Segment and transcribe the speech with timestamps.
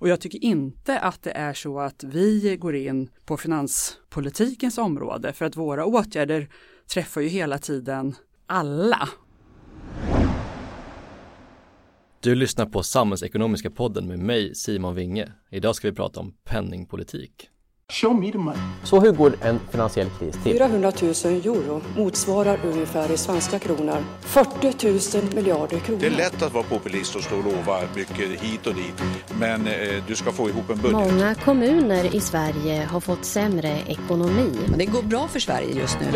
[0.00, 5.32] Och jag tycker inte att det är så att vi går in på finanspolitikens område
[5.32, 6.48] för att våra åtgärder
[6.94, 8.14] träffar ju hela tiden
[8.46, 9.08] alla.
[12.20, 15.32] Du lyssnar på Samhällsekonomiska podden med mig Simon Winge.
[15.50, 17.50] Idag ska vi prata om penningpolitik.
[17.90, 18.60] Show me the money.
[18.84, 20.52] Så hur går en finansiell kris till?
[20.52, 26.00] 400 000 euro motsvarar ungefär i svenska kronor 40 000 miljarder kronor.
[26.00, 29.02] Det är lätt att vara populist och stå och lova mycket hit och dit.
[29.38, 30.92] Men eh, du ska få ihop en budget.
[30.92, 34.58] Många kommuner i Sverige har fått sämre ekonomi.
[34.68, 36.06] Men det går bra för Sverige just nu.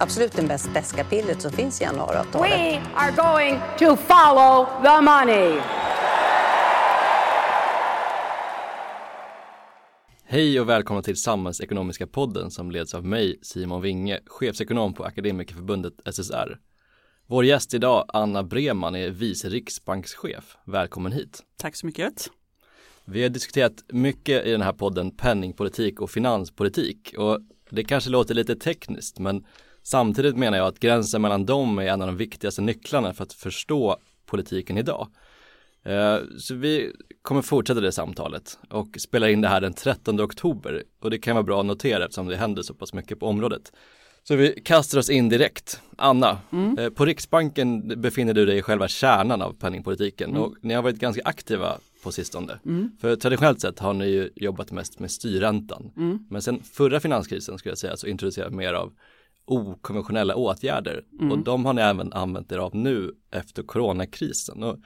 [0.00, 2.50] Absolut det bäst beska pillret som finns i januariavtalet.
[2.50, 5.60] We are going to follow the money.
[10.30, 15.92] Hej och välkomna till Samhällsekonomiska podden som leds av mig, Simon Winge, chefsekonom på Akademikerförbundet
[16.04, 16.58] SSR.
[17.26, 20.56] Vår gäst idag, Anna Breman, är vice riksbankschef.
[20.64, 21.42] Välkommen hit.
[21.56, 22.30] Tack så mycket.
[23.04, 27.38] Vi har diskuterat mycket i den här podden penningpolitik och finanspolitik och
[27.70, 29.44] det kanske låter lite tekniskt men
[29.82, 33.32] samtidigt menar jag att gränsen mellan dem är en av de viktigaste nycklarna för att
[33.32, 35.08] förstå politiken idag.
[35.84, 40.82] Eh, så vi kommer fortsätta det samtalet och spela in det här den 13 oktober
[41.00, 43.72] och det kan vara bra att notera eftersom det händer så pass mycket på området.
[44.28, 45.80] Så vi kastar oss in direkt.
[45.96, 46.78] Anna, mm.
[46.78, 50.42] Eh, på Riksbanken befinner du dig i själva kärnan av penningpolitiken mm.
[50.42, 52.58] och ni har varit ganska aktiva på sistone.
[52.64, 52.90] Mm.
[53.00, 55.90] För traditionellt sett har ni ju jobbat mest med styrräntan.
[55.96, 56.18] Mm.
[56.30, 58.92] Men sen förra finanskrisen skulle jag säga så introducerar mer av
[59.44, 61.32] okonventionella åtgärder mm.
[61.32, 64.62] och de har ni även använt er av nu efter coronakrisen.
[64.62, 64.78] Och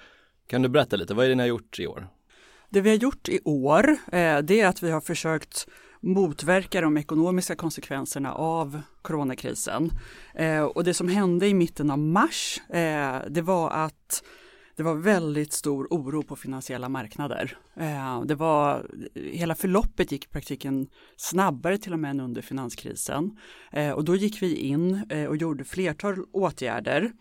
[0.46, 2.08] kan du berätta lite, vad är det ni har gjort i år?
[2.70, 5.66] Det vi har gjort i år, eh, det är att vi har försökt
[6.00, 9.90] motverka de ekonomiska konsekvenserna av coronakrisen.
[10.34, 14.22] Eh, och det som hände i mitten av mars, eh, det var att
[14.76, 17.58] det var väldigt stor oro på finansiella marknader.
[17.76, 23.38] Eh, det var, hela förloppet gick i praktiken snabbare till och med än under finanskrisen.
[23.72, 27.12] Eh, och då gick vi in eh, och gjorde flertal åtgärder.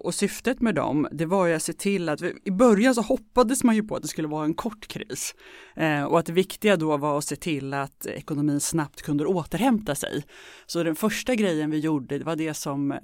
[0.00, 3.02] Och syftet med dem, det var ju att se till att vi, i början så
[3.02, 5.34] hoppades man ju på att det skulle vara en kort kris.
[5.78, 9.94] Eh, och att det viktiga då var att se till att ekonomin snabbt kunde återhämta
[9.94, 10.24] sig.
[10.66, 12.98] Så den första grejen vi gjorde, det var det som, eh,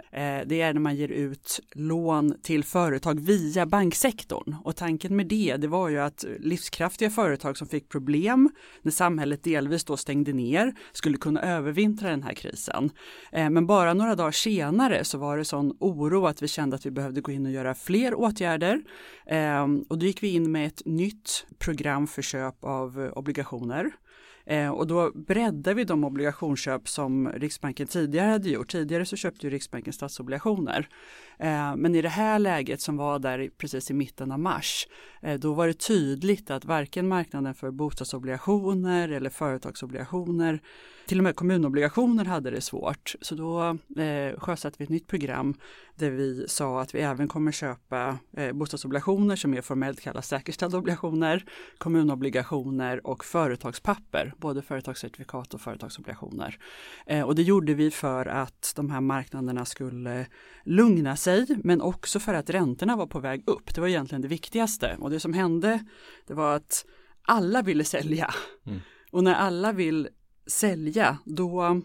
[0.47, 4.57] det är när man ger ut lån till företag via banksektorn.
[4.65, 8.51] Och tanken med det, det var ju att livskraftiga företag som fick problem
[8.83, 12.91] när samhället delvis då stängde ner skulle kunna övervintra den här krisen.
[13.33, 16.87] Eh, men bara några dagar senare så var det sån oro att vi kände att
[16.87, 18.83] vi behövde gå in och göra fler åtgärder.
[19.89, 23.91] Och då gick vi in med ett nytt program för köp av eh, obligationer.
[24.47, 28.71] Eh, och då breddar vi de obligationsköp som Riksbanken tidigare hade gjort.
[28.71, 30.89] Tidigare så köpte ju Riksbanken statsobligationer.
[31.39, 34.89] Eh, men i det här läget som var där precis i mitten av mars,
[35.22, 40.61] eh, då var det tydligt att varken marknaden för bostadsobligationer eller företagsobligationer,
[41.06, 43.15] till och med kommunobligationer hade det svårt.
[43.21, 45.55] Så då eh, sjösatte vi ett nytt program
[45.95, 48.19] där vi sa att vi även kommer köpa
[48.53, 51.45] bostadsobligationer som mer formellt kallas säkerställda obligationer,
[51.78, 56.59] kommunobligationer och företagspapper, både företagscertifikat och företagsobligationer.
[57.25, 60.27] Och det gjorde vi för att de här marknaderna skulle
[60.65, 63.75] lugna sig, men också för att räntorna var på väg upp.
[63.75, 65.85] Det var egentligen det viktigaste och det som hände,
[66.27, 66.85] det var att
[67.23, 68.35] alla ville sälja.
[68.67, 68.81] Mm.
[69.11, 70.09] Och när alla vill
[70.47, 71.83] sälja, då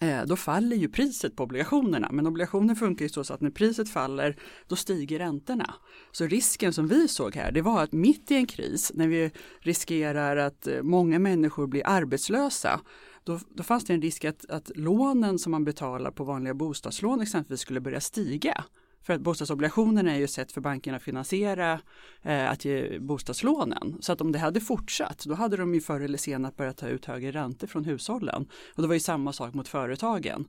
[0.00, 2.08] Eh, då faller ju priset på obligationerna.
[2.12, 4.36] Men obligationer funkar ju så att när priset faller
[4.68, 5.74] då stiger räntorna.
[6.12, 9.30] Så risken som vi såg här det var att mitt i en kris när vi
[9.60, 12.80] riskerar att eh, många människor blir arbetslösa
[13.24, 17.20] då, då fanns det en risk att, att lånen som man betalar på vanliga bostadslån
[17.20, 18.64] exempelvis skulle börja stiga.
[19.02, 21.80] För att bostadsobligationerna är ju sätt för bankerna att finansiera
[22.22, 23.96] eh, att ge bostadslånen.
[24.00, 26.88] Så att om det hade fortsatt då hade de ju förr eller senare börjat ta
[26.88, 28.46] ut högre räntor från hushållen.
[28.74, 30.48] Och det var ju samma sak mot företagen.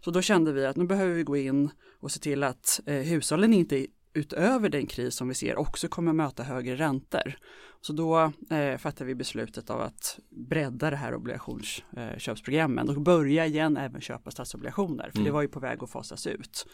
[0.00, 1.70] Så då kände vi att nu behöver vi gå in
[2.00, 6.12] och se till att eh, hushållen inte utöver den kris som vi ser också kommer
[6.12, 7.36] möta högre räntor.
[7.80, 13.76] Så då eh, fattar vi beslutet av att bredda det här obligationsköpsprogrammen och börja igen
[13.76, 15.24] även köpa statsobligationer för mm.
[15.24, 16.66] det var ju på väg att fasas ut.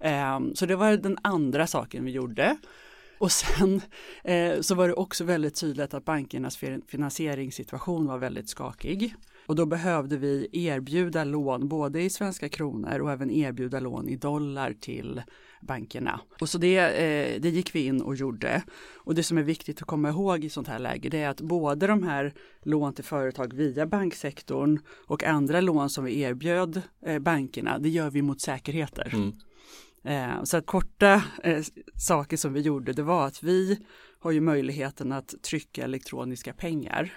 [0.00, 2.56] Eh, så det var den andra saken vi gjorde.
[3.18, 3.80] Och sen
[4.24, 6.56] eh, så var det också väldigt tydligt att bankernas
[6.88, 9.14] finansieringssituation var väldigt skakig.
[9.52, 14.16] Och då behövde vi erbjuda lån både i svenska kronor och även erbjuda lån i
[14.16, 15.22] dollar till
[15.60, 16.20] bankerna.
[16.40, 18.62] Och så det, eh, det gick vi in och gjorde.
[18.94, 21.40] Och det som är viktigt att komma ihåg i sånt här läge det är att
[21.40, 27.18] både de här lån till företag via banksektorn och andra lån som vi erbjöd eh,
[27.18, 29.12] bankerna, det gör vi mot säkerheter.
[29.14, 29.32] Mm.
[30.04, 31.62] Eh, så att korta eh,
[31.96, 33.78] saker som vi gjorde det var att vi
[34.18, 37.12] har ju möjligheten att trycka elektroniska pengar.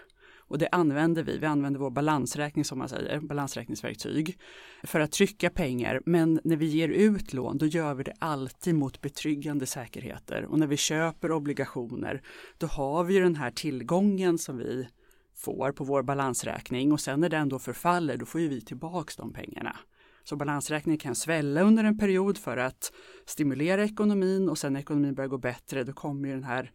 [0.47, 1.38] Och det använder vi.
[1.38, 4.38] Vi använder vår balansräkning som man säger, balansräkningsverktyg
[4.83, 6.01] för att trycka pengar.
[6.06, 10.45] Men när vi ger ut lån då gör vi det alltid mot betryggande säkerheter.
[10.45, 12.21] Och när vi köper obligationer
[12.57, 14.88] då har vi den här tillgången som vi
[15.36, 19.15] får på vår balansräkning och sen när den då förfaller då får ju vi tillbaks
[19.15, 19.75] de pengarna.
[20.24, 22.91] Så balansräkningen kan svälla under en period för att
[23.25, 26.71] stimulera ekonomin och sen när ekonomin börjar gå bättre då kommer ju den här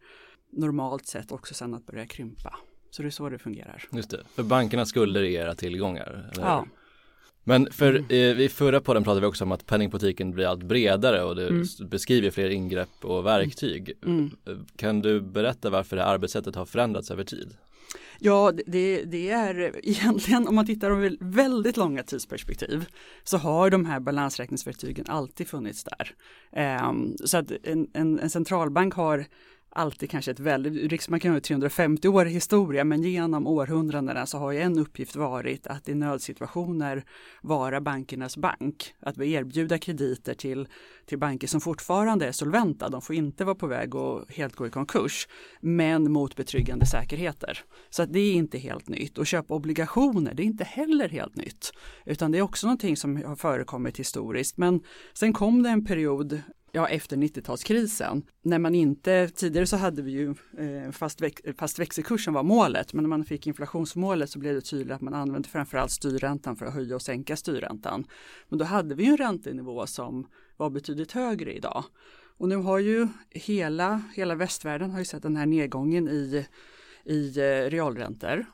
[0.51, 2.57] normalt sett också sen att börja krympa.
[2.91, 3.83] Så det är så det fungerar.
[3.91, 6.31] Just det, för bankernas skulder är era tillgångar.
[6.35, 6.65] Ja.
[7.43, 8.05] Men för mm.
[8.09, 11.47] eh, i förra podden pratade vi också om att penningpolitiken blir allt bredare och det
[11.47, 11.65] mm.
[11.81, 13.91] beskriver fler ingrepp och verktyg.
[14.05, 14.31] Mm.
[14.75, 17.53] Kan du berätta varför det här arbetssättet har förändrats över tid?
[18.19, 22.85] Ja, det, det, är egentligen om man tittar över väldigt långa tidsperspektiv
[23.23, 26.15] så har de här balansräkningsverktygen alltid funnits där.
[26.89, 29.25] Um, så att en, en, en centralbank har
[29.71, 34.37] alltid kanske ett väldigt, Riksbanken har ju 350 år i historia men genom århundradena så
[34.37, 37.03] har ju en uppgift varit att i nödsituationer
[37.41, 38.93] vara bankernas bank.
[38.99, 40.67] Att erbjuda krediter till,
[41.05, 42.89] till banker som fortfarande är solventa.
[42.89, 45.27] De får inte vara på väg att helt gå i konkurs
[45.59, 47.59] men mot betryggande säkerheter.
[47.89, 51.35] Så att det är inte helt nytt och köpa obligationer det är inte heller helt
[51.35, 51.73] nytt
[52.05, 54.81] utan det är också någonting som har förekommit historiskt men
[55.13, 56.41] sen kom det en period
[56.71, 58.21] ja, efter 90-talskrisen.
[58.41, 62.93] När man inte, tidigare så hade vi ju eh, fast, väx, fast växelkursen var målet,
[62.93, 66.65] men när man fick inflationsmålet så blev det tydligt att man använde framförallt styrräntan för
[66.65, 68.05] att höja och sänka styrräntan.
[68.49, 70.27] Men då hade vi ju en räntenivå som
[70.57, 71.83] var betydligt högre idag.
[72.37, 76.45] Och nu har ju hela, hela västvärlden har ju sett den här nedgången i,
[77.05, 78.45] i eh, realräntor.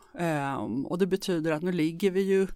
[0.60, 2.48] Um, och det betyder att nu ligger vi ju,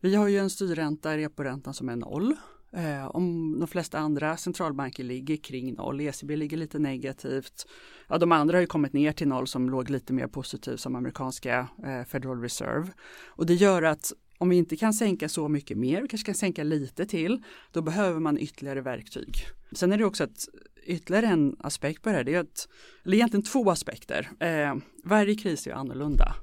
[0.00, 2.36] vi har ju en styrränta, reporäntan som är noll.
[2.76, 7.66] Eh, om de flesta andra centralbanker ligger kring noll, ECB ligger lite negativt.
[8.08, 10.96] Ja, de andra har ju kommit ner till noll som låg lite mer positivt som
[10.96, 12.88] amerikanska eh, Federal Reserve.
[13.26, 16.34] Och det gör att om vi inte kan sänka så mycket mer, vi kanske kan
[16.34, 17.42] sänka lite till,
[17.72, 19.36] då behöver man ytterligare verktyg.
[19.72, 20.48] Sen är det också att
[20.86, 22.68] ytterligare en aspekt på det här, det är att,
[23.04, 24.30] eller egentligen två aspekter.
[24.40, 24.74] Eh,
[25.04, 26.34] varje kris är annorlunda.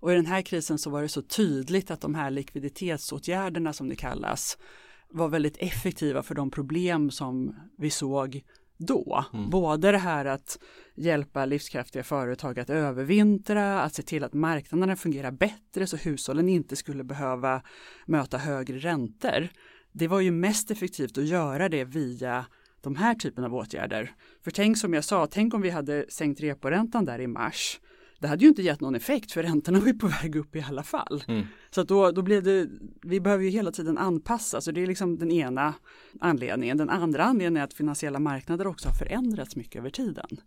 [0.00, 3.88] Och i den här krisen så var det så tydligt att de här likviditetsåtgärderna som
[3.88, 4.58] det kallas,
[5.08, 8.42] var väldigt effektiva för de problem som vi såg
[8.78, 9.24] då.
[9.32, 9.50] Mm.
[9.50, 10.58] Både det här att
[10.94, 16.76] hjälpa livskraftiga företag att övervintra, att se till att marknaderna fungerar bättre så hushållen inte
[16.76, 17.62] skulle behöva
[18.06, 19.48] möta högre räntor.
[19.92, 22.46] Det var ju mest effektivt att göra det via
[22.80, 24.14] de här typen av åtgärder.
[24.44, 27.80] För tänk som jag sa, tänk om vi hade sänkt reporäntan där i mars
[28.18, 30.64] det hade ju inte gett någon effekt för räntorna var ju på väg upp i
[30.68, 31.24] alla fall.
[31.28, 31.46] Mm.
[31.70, 32.68] Så att då, då blev det,
[33.02, 35.74] vi behöver ju hela tiden anpassa, så det är liksom den ena
[36.20, 36.76] anledningen.
[36.76, 40.40] Den andra anledningen är att finansiella marknader också har förändrats mycket över tiden.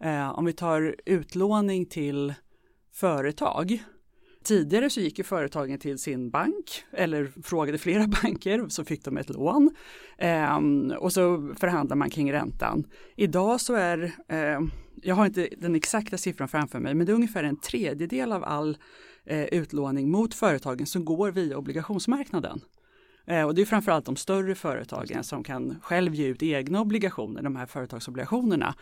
[0.00, 2.34] Eh, om vi tar utlåning till
[2.92, 3.84] företag,
[4.44, 9.16] Tidigare så gick ju företagen till sin bank eller frågade flera banker så fick de
[9.16, 9.70] ett lån
[10.18, 10.56] eh,
[10.98, 12.84] och så förhandlar man kring räntan.
[13.16, 14.60] Idag så är eh,
[15.04, 18.44] jag har inte den exakta siffran framför mig, men det är ungefär en tredjedel av
[18.44, 18.78] all
[19.24, 22.60] eh, utlåning mot företagen som går via obligationsmarknaden.
[23.26, 27.42] Eh, och det är framförallt de större företagen som kan själv ge ut egna obligationer,
[27.42, 28.74] de här företagsobligationerna.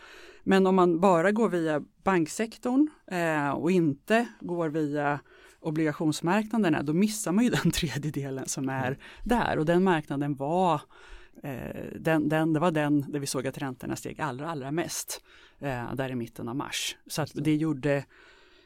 [0.43, 5.19] Men om man bara går via banksektorn eh, och inte går via
[5.59, 10.81] obligationsmarknaderna, då missar man ju den tredjedelen som är där och den marknaden var
[11.43, 15.21] Eh, den, den, det var den där vi såg att räntorna steg allra, allra mest
[15.63, 16.97] eh, där i mitten av mars.
[17.07, 18.05] Så att det gjorde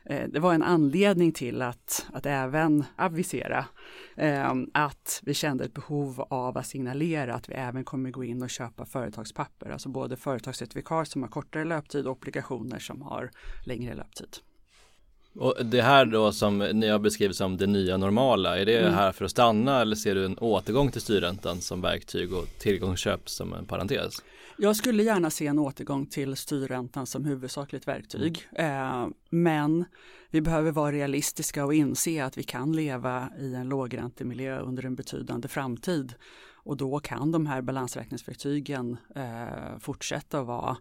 [0.06, 3.66] eh, det var en anledning till att, att även avisera
[4.16, 8.44] eh, att vi kände ett behov av att signalera att vi även kommer gå in
[8.44, 13.32] och köpa företagspapper, alltså både företagscertifikat som har kortare löptid och obligationer som har
[13.66, 14.38] längre löptid.
[15.40, 18.94] Och det här då som ni har beskrivit som det nya normala, är det mm.
[18.94, 23.30] här för att stanna eller ser du en återgång till styrräntan som verktyg och tillgångsköp
[23.30, 24.24] som en parentes?
[24.60, 28.48] Jag skulle gärna se en återgång till styrräntan som huvudsakligt verktyg.
[28.52, 29.86] Eh, men
[30.30, 34.96] vi behöver vara realistiska och inse att vi kan leva i en lågräntemiljö under en
[34.96, 36.14] betydande framtid.
[36.54, 40.78] Och då kan de här balansräkningsverktygen eh, fortsätta att vara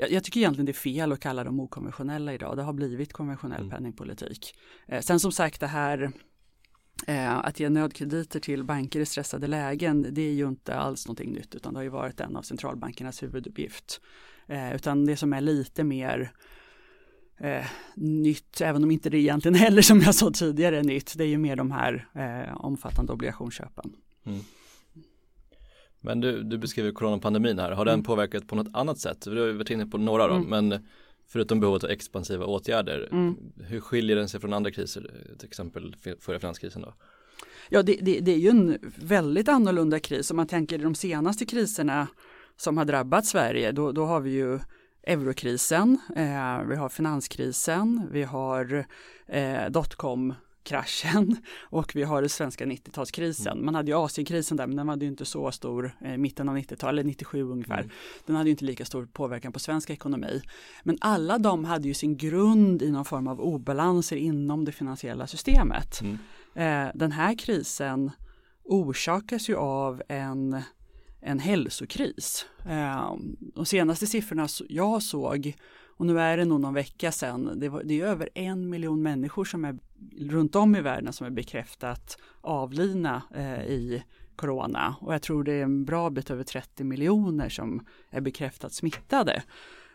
[0.00, 2.56] jag, tycker egentligen det är fel att kalla dem okonventionella idag.
[2.56, 3.70] Det har blivit konventionell mm.
[3.70, 4.54] penningpolitik.
[4.86, 6.12] Eh, sen som sagt det här
[7.42, 11.54] att ge nödkrediter till banker i stressade lägen, det är ju inte alls någonting nytt
[11.54, 14.00] utan det har ju varit en av centralbankernas huvuduppgift.
[14.48, 16.32] Eh, utan det som är lite mer
[17.38, 21.24] eh, nytt, även om inte det egentligen heller som jag sa tidigare är nytt, det
[21.24, 23.92] är ju mer de här eh, omfattande obligationsköpen.
[24.26, 24.40] Mm.
[26.00, 28.04] Men du, du beskriver coronapandemin här, har den mm.
[28.04, 29.20] påverkat på något annat sätt?
[29.24, 30.68] Du har varit inne på några dem, mm.
[30.68, 30.86] men
[31.28, 33.36] Förutom behovet av expansiva åtgärder, mm.
[33.56, 36.94] hur skiljer den sig från andra kriser, till exempel förra finanskrisen då?
[37.68, 40.30] Ja, det, det, det, är ju en väldigt annorlunda kris.
[40.30, 42.08] Om man tänker de senaste kriserna
[42.56, 44.58] som har drabbat Sverige, då, då har vi ju
[45.02, 48.86] eurokrisen, eh, vi har finanskrisen, vi har
[49.26, 50.34] eh, dotcom
[50.68, 53.52] kraschen och vi har den svenska 90-talskrisen.
[53.52, 53.64] Mm.
[53.64, 56.48] Man hade ju Asienkrisen där men den var ju inte så stor i eh, mitten
[56.48, 57.78] av 90-talet, 97 ungefär.
[57.78, 57.90] Mm.
[58.26, 60.42] Den hade ju inte lika stor påverkan på svensk ekonomi.
[60.82, 65.26] Men alla de hade ju sin grund i någon form av obalanser inom det finansiella
[65.26, 66.00] systemet.
[66.00, 66.18] Mm.
[66.54, 68.10] Eh, den här krisen
[68.64, 70.62] orsakas ju av en
[71.20, 72.46] en hälsokris.
[72.68, 73.14] Eh,
[73.54, 75.54] de senaste siffrorna jag såg
[75.98, 77.60] och nu är det nog någon vecka sedan.
[77.60, 79.78] Det, var, det är över en miljon människor som är
[80.18, 84.02] runt om i världen som är bekräftat avlidna eh, i
[84.36, 88.72] corona och jag tror det är en bra bit över 30 miljoner som är bekräftat
[88.72, 89.42] smittade.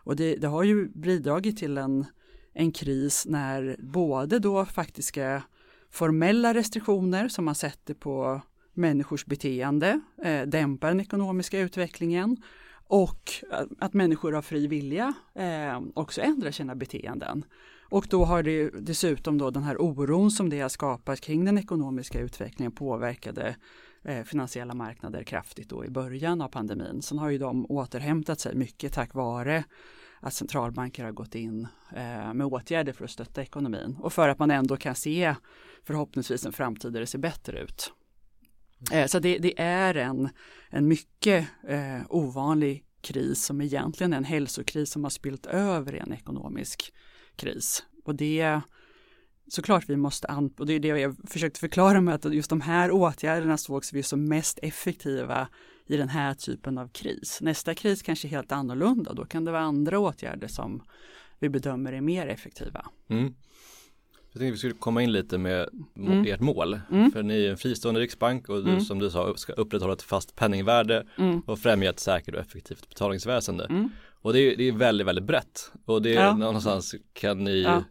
[0.04, 2.06] Och det, det har ju bidragit till en,
[2.54, 5.44] en kris när både då faktiska
[5.90, 8.42] formella restriktioner som man sätter på
[8.74, 12.38] människors beteende, eh, dämpar den ekonomiska utvecklingen
[12.88, 13.32] och
[13.80, 17.46] att människor av fri vilja eh, också ändrar sina beteenden.
[17.94, 21.58] Och då har det dessutom då den här oron som det har skapat kring den
[21.58, 23.56] ekonomiska utvecklingen påverkade
[24.04, 27.02] eh, finansiella marknader kraftigt då i början av pandemin.
[27.02, 29.64] Sen har ju de återhämtat sig mycket tack vare
[30.20, 34.40] att centralbanker har gått in eh, med åtgärder för att stötta ekonomin och för att
[34.40, 35.36] man ändå kan se
[35.84, 37.94] förhoppningsvis en framtid där det ser bättre ut.
[38.92, 40.30] Eh, så det, det, är en,
[40.70, 46.00] en mycket eh, ovanlig kris som egentligen är en hälsokris som har spilt över i
[46.00, 46.94] en ekonomisk
[47.36, 47.84] kris.
[48.06, 48.62] Och det
[49.48, 52.62] såklart vi måste, an och det är det jag försökte förklara med att just de
[52.62, 55.48] här åtgärderna sågs vi som mest effektiva
[55.88, 57.40] i den här typen av kris.
[57.42, 60.84] Nästa kris kanske är helt annorlunda, då kan det vara andra åtgärder som
[61.40, 62.86] vi bedömer är mer effektiva.
[63.10, 63.34] Mm.
[64.32, 66.26] Jag tänkte vi skulle komma in lite med mm.
[66.26, 66.80] ert mål.
[66.92, 67.12] Mm.
[67.12, 68.82] För ni är en fristående riksbank och du, mm.
[68.82, 71.40] som du sa ska upprätthålla ett fast penningvärde mm.
[71.40, 73.90] och främja ett säkert och effektivt betalningsväsende.
[74.24, 74.30] Mm.
[74.30, 75.72] Och det är, det är väldigt, väldigt brett.
[75.86, 76.36] Och det är ja.
[76.36, 77.84] någonstans kan ni ja.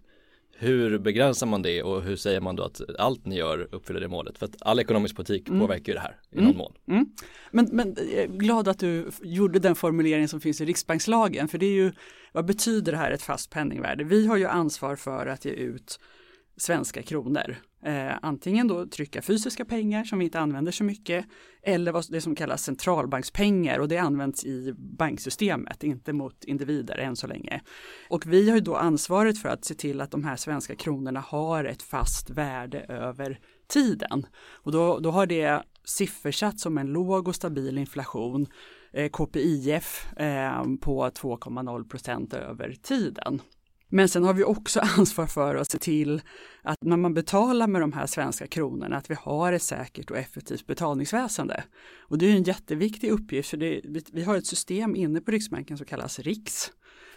[0.57, 4.09] Hur begränsar man det och hur säger man då att allt ni gör uppfyller det
[4.09, 4.39] målet?
[4.39, 5.61] För att all ekonomisk politik mm.
[5.61, 6.73] påverkar ju det här i någon mån.
[7.51, 11.59] Men, men jag är glad att du gjorde den formulering som finns i riksbankslagen för
[11.59, 11.93] det är ju
[12.33, 14.05] vad betyder det här ett fast penningvärde?
[14.05, 16.01] Vi har ju ansvar för att ge ut
[16.63, 17.57] svenska kronor.
[17.85, 21.27] Eh, antingen då trycka fysiska pengar som vi inte använder så mycket
[21.63, 27.17] eller vad det som kallas centralbankspengar och det används i banksystemet, inte mot individer än
[27.17, 27.61] så länge.
[28.09, 31.21] Och vi har ju då ansvaret för att se till att de här svenska kronorna
[31.21, 34.27] har ett fast värde över tiden.
[34.53, 38.47] Och då, då har det siffersatt som en låg och stabil inflation,
[38.93, 43.41] eh, KPIF eh, på 2,0 procent över tiden.
[43.95, 46.23] Men sen har vi också ansvar för att se till
[46.63, 50.19] att när man betalar med de här svenska kronorna att vi har ett säkert och
[50.19, 51.65] effektivt betalningsväsende.
[52.01, 53.81] Och det är en jätteviktig uppgift för det,
[54.13, 56.71] vi har ett system inne på Riksbanken som kallas RIX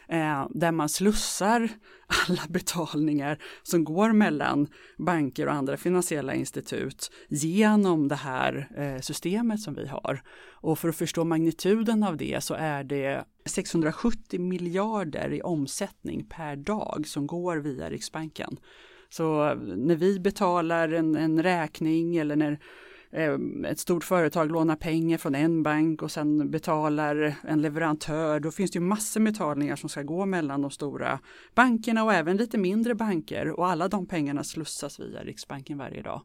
[0.08, 1.70] eh, där man slussar
[2.28, 9.60] alla betalningar som går mellan banker och andra finansiella institut genom det här eh, systemet
[9.60, 10.22] som vi har.
[10.66, 16.56] Och för att förstå magnituden av det så är det 670 miljarder i omsättning per
[16.56, 18.58] dag som går via Riksbanken.
[19.10, 22.60] Så när vi betalar en, en räkning eller när
[23.16, 23.38] Eh,
[23.72, 28.72] ett stort företag lånar pengar från en bank och sen betalar en leverantör, då finns
[28.72, 31.20] det ju massor med betalningar som ska gå mellan de stora
[31.56, 36.22] bankerna och även lite mindre banker och alla de pengarna slussas via Riksbanken varje dag.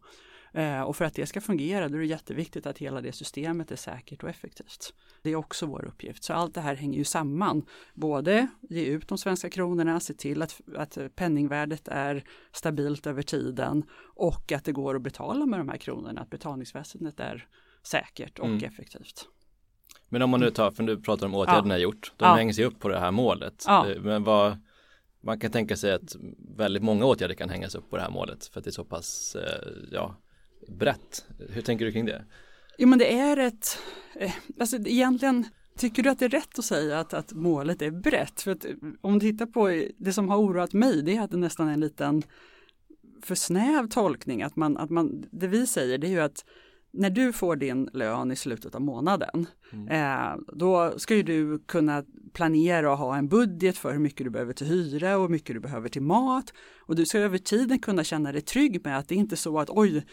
[0.53, 3.71] Eh, och för att det ska fungera då är det jätteviktigt att hela det systemet
[3.71, 4.95] är säkert och effektivt.
[5.23, 6.25] Det är också vår uppgift.
[6.25, 7.67] Så allt det här hänger ju samman.
[7.95, 13.85] Både ge ut de svenska kronorna, se till att, att penningvärdet är stabilt över tiden
[14.15, 17.47] och att det går att betala med de här kronorna, att betalningsväsendet är
[17.83, 18.65] säkert och mm.
[18.65, 19.29] effektivt.
[20.09, 21.83] Men om man nu tar, för du pratar om åtgärderna ja.
[21.83, 22.35] gjort, de ja.
[22.35, 23.65] hänger sig upp på det här målet.
[23.67, 23.89] Ja.
[23.89, 24.59] Eh, men vad,
[25.21, 26.17] man kan tänka sig att
[26.57, 28.85] väldigt många åtgärder kan hängas upp på det här målet för att det är så
[28.85, 30.17] pass, eh, ja,
[30.69, 31.25] brett.
[31.49, 32.25] Hur tänker du kring det?
[32.79, 33.79] Jo men det är ett,
[34.15, 35.47] eh, alltså egentligen
[35.81, 38.41] Tycker du att det är rätt att säga att, att målet är brett?
[38.41, 41.31] För att eh, om du tittar på det som har oroat mig, det är att
[41.31, 42.23] det nästan är en liten
[43.23, 44.43] för snäv tolkning.
[44.43, 46.45] Att man, att man, det vi säger det är ju att
[46.93, 49.89] när du får din lön i slutet av månaden, mm.
[49.89, 54.31] eh, då ska ju du kunna planera och ha en budget för hur mycket du
[54.31, 56.53] behöver till hyra och hur mycket du behöver till mat.
[56.79, 59.59] Och du ska över tiden kunna känna dig trygg med att det inte är så
[59.59, 60.07] att oj,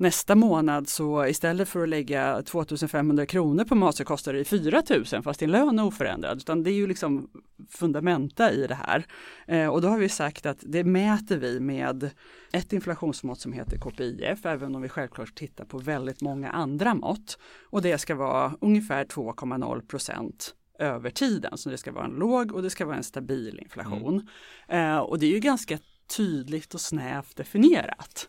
[0.00, 5.22] nästa månad så istället för att lägga 2500 kronor på mat så kostar det 4000
[5.22, 6.38] fast din lön är oförändrad.
[6.38, 7.30] Utan det är ju liksom
[7.68, 9.06] fundamenta i det här.
[9.46, 12.10] Eh, och då har vi sagt att det mäter vi med
[12.52, 17.38] ett inflationsmått som heter KPIF, även om vi självklart tittar på väldigt många andra mått.
[17.64, 21.58] Och det ska vara ungefär 2,0 procent över tiden.
[21.58, 24.28] Så det ska vara en låg och det ska vara en stabil inflation.
[24.68, 24.96] Mm.
[24.96, 25.78] Eh, och det är ju ganska
[26.16, 28.28] tydligt och snävt definierat.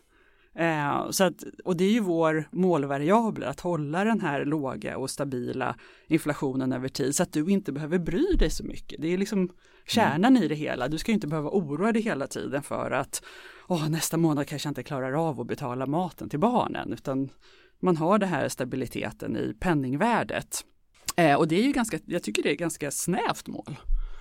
[0.54, 5.10] Eh, så att, och det är ju vår målvariabel, att hålla den här låga och
[5.10, 9.02] stabila inflationen över tid så att du inte behöver bry dig så mycket.
[9.02, 9.50] Det är liksom
[9.86, 10.42] kärnan mm.
[10.42, 10.88] i det hela.
[10.88, 13.22] Du ska inte behöva oroa dig hela tiden för att
[13.68, 17.28] åh, nästa månad kanske jag inte klarar av att betala maten till barnen, utan
[17.80, 20.64] man har det här stabiliteten i penningvärdet.
[21.16, 23.76] Eh, och det är ju ganska, jag tycker det är ganska snävt mål.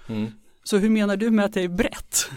[0.09, 0.31] Mm.
[0.63, 2.29] Så hur menar du med att det är brett?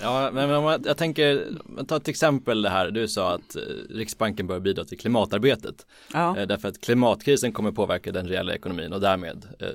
[0.00, 1.46] Ja, men jag, jag tänker,
[1.88, 5.86] ta ett exempel det här, du sa att eh, Riksbanken bör bidra till klimatarbetet.
[6.12, 6.38] Ja.
[6.38, 9.68] Eh, därför att klimatkrisen kommer påverka den reella ekonomin och därmed eh,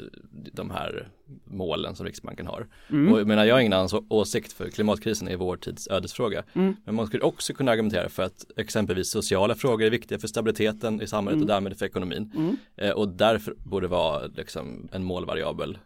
[0.54, 1.08] de här
[1.46, 2.68] målen som Riksbanken har.
[2.90, 3.14] Mm.
[3.14, 6.44] Och jag menar, jag har ingen annan åsikt för klimatkrisen är vår tids ödesfråga.
[6.54, 6.76] Mm.
[6.86, 11.02] Men man skulle också kunna argumentera för att exempelvis sociala frågor är viktiga för stabiliteten
[11.02, 11.44] i samhället mm.
[11.44, 12.32] och därmed för ekonomin.
[12.78, 12.98] Mm.
[12.98, 15.78] och därför borde vara liksom en målvariabel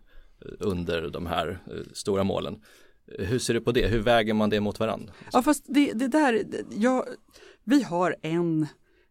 [0.60, 1.60] under de här
[1.94, 2.60] stora målen.
[3.08, 3.88] Hur ser du på det?
[3.88, 5.14] Hur väger man det mot varandra?
[5.32, 7.06] Ja fast det, det där, ja,
[7.64, 8.68] vi har en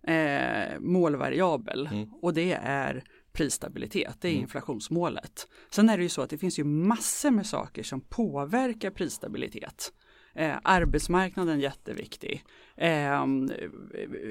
[0.06, 2.08] eh, målvariabel mm.
[2.22, 4.42] och det är prisstabilitet, det är mm.
[4.42, 5.48] inflationsmålet.
[5.70, 9.92] Sen är det ju så att det finns ju massor med saker som påverkar prisstabilitet.
[10.36, 12.44] Eh, arbetsmarknaden jätteviktig.
[12.76, 13.26] Eh,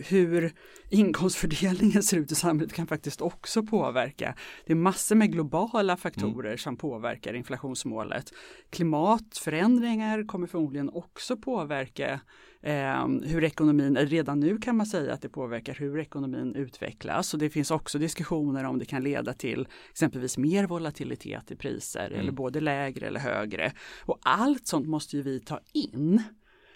[0.07, 0.53] hur
[0.89, 4.35] inkomstfördelningen ser ut i samhället kan faktiskt också påverka.
[4.65, 6.57] Det är massor med globala faktorer mm.
[6.57, 8.33] som påverkar inflationsmålet.
[8.69, 12.19] Klimatförändringar kommer förmodligen också påverka
[12.65, 17.39] eh, hur ekonomin, redan nu kan man säga att det påverkar hur ekonomin utvecklas och
[17.39, 22.19] det finns också diskussioner om det kan leda till exempelvis mer volatilitet i priser mm.
[22.19, 23.71] eller både lägre eller högre.
[24.01, 26.23] Och allt sånt måste ju vi ta in.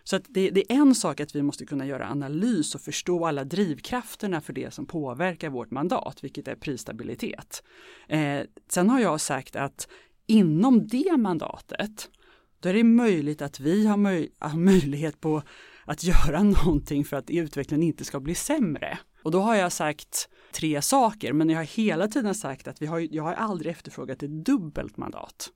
[0.04, 3.26] Så att det, det, är en sak att vi måste kunna göra analys och förstå
[3.26, 7.64] alla drivkrafterna för det som påverkar vårt mandat, vilket är prisstabilitet.
[8.08, 9.88] Eh, sen har jag sagt att
[10.28, 12.10] inom det mandatet,
[12.60, 15.44] då är det möjligt att vi har, möj har möjlighet på
[15.90, 19.00] att göra någonting för att utvecklingen inte ska bli sämre.
[19.24, 22.86] Och då har jag sagt tre saker, men jag har hela tiden sagt att vi
[22.86, 25.50] har, jag har aldrig efterfrågat ett dubbelt mandat.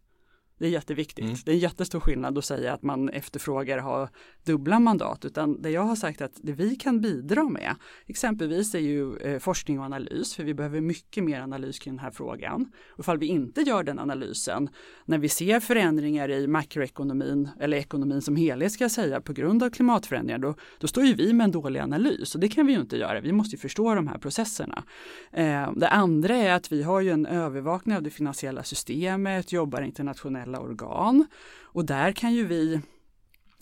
[0.64, 1.26] Det är jätteviktigt.
[1.26, 1.38] Mm.
[1.46, 4.10] Det är en jättestor skillnad att säga att man efterfrågar ha
[4.44, 8.80] dubbla mandat, utan det jag har sagt att det vi kan bidra med, exempelvis är
[8.80, 12.72] ju eh, forskning och analys, för vi behöver mycket mer analys kring den här frågan.
[12.90, 14.70] Och ifall vi inte gör den analysen,
[15.06, 19.64] när vi ser förändringar i makroekonomin, eller ekonomin som helhet ska jag säga, på grund
[19.64, 22.74] av klimatförändringar, då, då står ju vi med en dålig analys och det kan vi
[22.74, 23.22] ju inte göra.
[23.22, 24.84] Vi måste ju förstå de här processerna.
[25.32, 29.82] Eh, det andra är att vi har ju en övervakning av det finansiella systemet, jobbar
[29.82, 31.28] internationella internationella organ.
[31.74, 32.82] Och där kan ju vi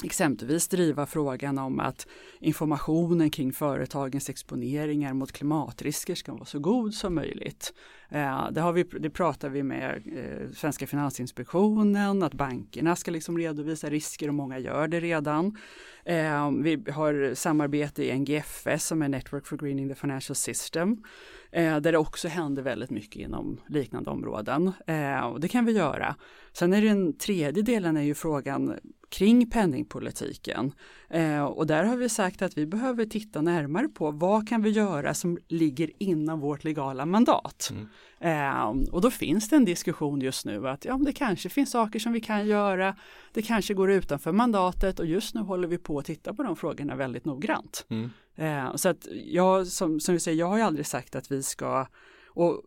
[0.04, 2.08] exempelvis driva frågan om att
[2.40, 7.74] informationen kring företagens exponeringar mot klimatrisker ska vara så god som möjligt.
[8.10, 13.38] Eh, det, har vi, det pratar vi med eh, Svenska Finansinspektionen, att bankerna ska liksom
[13.38, 15.58] redovisa risker och många gör det redan.
[16.06, 21.04] Eh, vi har samarbete i NGFS som är Network for Greening the Financial System
[21.52, 24.72] eh, där det också händer väldigt mycket inom liknande områden.
[24.88, 26.16] Eh, och det kan vi göra.
[26.54, 28.80] Sen är den tredje delen är ju frågan
[29.12, 30.72] kring penningpolitiken.
[31.10, 34.70] Eh, och där har vi sagt att vi behöver titta närmare på vad kan vi
[34.70, 37.72] göra som ligger inom vårt legala mandat.
[37.72, 37.88] Mm.
[38.20, 42.00] Eh, och då finns det en diskussion just nu att ja, det kanske finns saker
[42.00, 42.96] som vi kan göra.
[43.34, 46.56] Det kanske går utanför mandatet och just nu håller vi på att titta på de
[46.56, 47.86] frågorna väldigt noggrant.
[47.90, 48.10] Mm.
[48.36, 51.44] Eh, så att jag, som, som vi säger, jag har ju aldrig sagt att vi
[51.44, 51.88] ska
[52.28, 52.62] och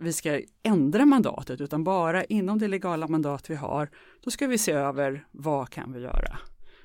[0.00, 3.90] vi ska ändra mandatet utan bara inom det legala mandat vi har,
[4.24, 6.38] då ska vi se över vad kan vi göra.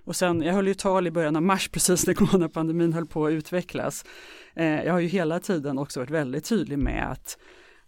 [0.03, 3.25] Och sen, jag höll ju tal i början av mars precis när coronapandemin höll på
[3.25, 4.05] att utvecklas.
[4.55, 7.37] Eh, jag har ju hela tiden också varit väldigt tydlig med att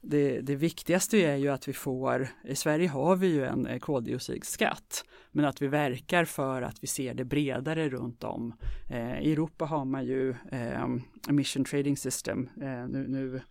[0.10, 3.80] det, det, viktigaste är ju att vi får, i Sverige har vi ju en eh,
[3.80, 8.54] koldioxidskatt, men att vi verkar för att vi ser det bredare runt om.
[8.89, 10.86] Eh, I Europa har man ju eh,
[11.30, 13.41] emission trading system, eh, nu, nu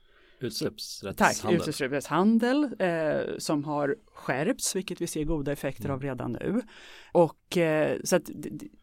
[0.40, 1.61] Utsläppsrättshandel.
[1.61, 5.95] Tack, utsläppsrättshandel eh, som har skärpts, vilket vi ser goda effekter mm.
[5.95, 6.62] av redan nu.
[7.12, 8.31] Och eh, så att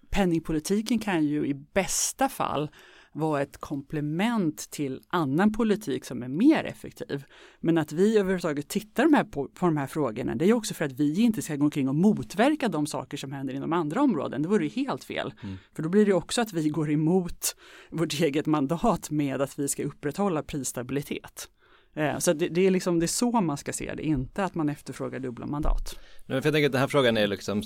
[0.09, 2.69] penningpolitiken kan ju i bästa fall
[3.13, 7.23] vara ett komplement till annan politik som är mer effektiv.
[7.59, 10.73] Men att vi överhuvudtaget tittar de här på, på de här frågorna det är också
[10.73, 14.01] för att vi inte ska gå omkring och motverka de saker som händer inom andra
[14.01, 14.41] områden.
[14.41, 15.33] Det vore ju helt fel.
[15.43, 15.55] Mm.
[15.75, 17.55] För då blir det också att vi går emot
[17.89, 21.49] vårt eget mandat med att vi ska upprätthålla prisstabilitet.
[21.93, 24.55] Eh, så det, det, är liksom, det är så man ska se det, inte att
[24.55, 25.99] man efterfrågar dubbla mandat.
[26.25, 27.63] Men jag tänker att den här frågan är liksom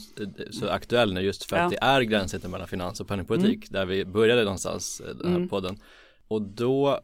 [0.51, 3.67] så aktuell nu just för att det är gränsen mellan finans och penningpolitik mm.
[3.69, 5.49] där vi började någonstans eh, den här mm.
[5.49, 5.77] podden.
[6.27, 6.99] Och då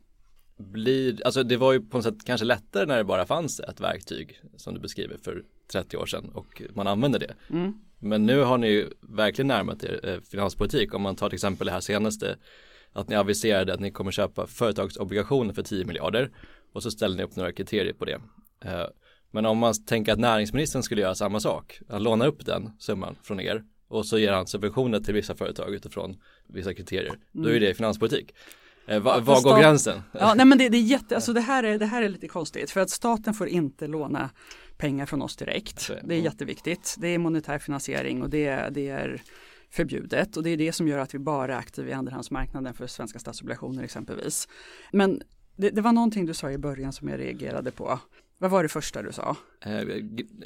[0.57, 3.81] blir, alltså det var ju på något sätt kanske lättare när det bara fanns ett
[3.81, 7.33] verktyg som du beskriver för 30 år sedan och man använder det.
[7.49, 7.73] Mm.
[7.99, 11.65] Men nu har ni ju verkligen närmat er eh, finanspolitik om man tar till exempel
[11.65, 12.38] det här senaste
[12.93, 16.31] att ni aviserade att ni kommer köpa företagsobligationer för 10 miljarder
[16.73, 18.21] och så ställer ni upp några kriterier på det.
[18.65, 18.86] Eh,
[19.31, 23.15] men om man tänker att näringsministern skulle göra samma sak, att låna upp den summan
[23.23, 27.59] från er och så ger han subventioner till vissa företag utifrån vissa kriterier, då är
[27.59, 27.75] det mm.
[27.75, 28.33] finanspolitik.
[28.88, 30.01] Eh, var, var går gränsen?
[30.12, 32.27] Ja, nej men det, det, är jätte, alltså det här är, det här är lite
[32.27, 34.29] konstigt för att staten får inte låna
[34.77, 35.91] pengar från oss direkt.
[36.03, 36.95] Det är jätteviktigt.
[36.97, 39.21] Det är monetär finansiering och det, det är
[39.71, 42.88] förbjudet och det är det som gör att vi bara är aktiva i andrahandsmarknaden för
[42.88, 44.47] svenska statsobligationer exempelvis.
[44.91, 45.21] Men
[45.56, 48.00] det, det, var någonting du sa i början som jag reagerade på.
[48.38, 49.38] Vad var det första du sa?
[49.66, 49.82] Eh,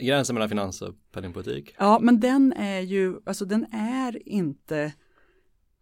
[0.01, 1.75] gränsen mellan finans och penningpolitik.
[1.77, 4.93] Ja, men den är ju, alltså den är inte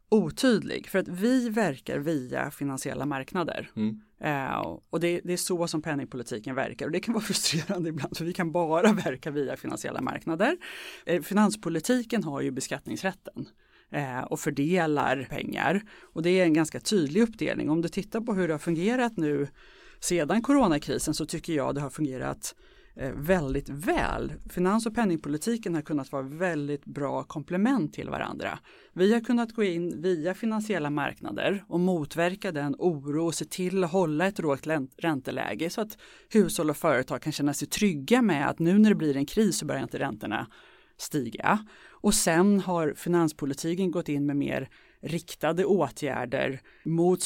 [0.10, 3.70] otydlig för att vi verkar via finansiella marknader.
[3.76, 4.02] Mm.
[4.24, 8.18] Uh, och det, det, är så som penningpolitiken verkar och det kan vara frustrerande ibland
[8.18, 10.58] för vi kan bara verka via finansiella marknader.
[11.10, 13.48] Uh, finanspolitiken har ju beskattningsrätten
[13.92, 15.82] Eh, och fördelar pengar
[16.14, 17.70] och det är en ganska tydlig uppdelning.
[17.70, 19.48] Om du tittar på hur det har fungerat nu
[20.00, 22.56] sedan coronakrisen så tycker jag det har fungerat
[22.96, 24.34] eh, väldigt väl.
[24.50, 28.60] Finans och penningpolitiken har kunnat vara väldigt bra komplement till varandra.
[28.94, 33.84] Vi har kunnat gå in via finansiella marknader och motverka den oro och se till
[33.84, 34.68] att hålla ett lågt
[34.98, 35.98] ränteläge så att
[36.30, 39.58] hushåll och företag kan känna sig trygga med att nu när det blir en kris
[39.58, 40.48] så börjar inte räntorna
[40.98, 41.60] stiga.
[42.06, 44.70] Och sen har finanspolitiken gått in med mer
[45.02, 47.22] riktade åtgärder mot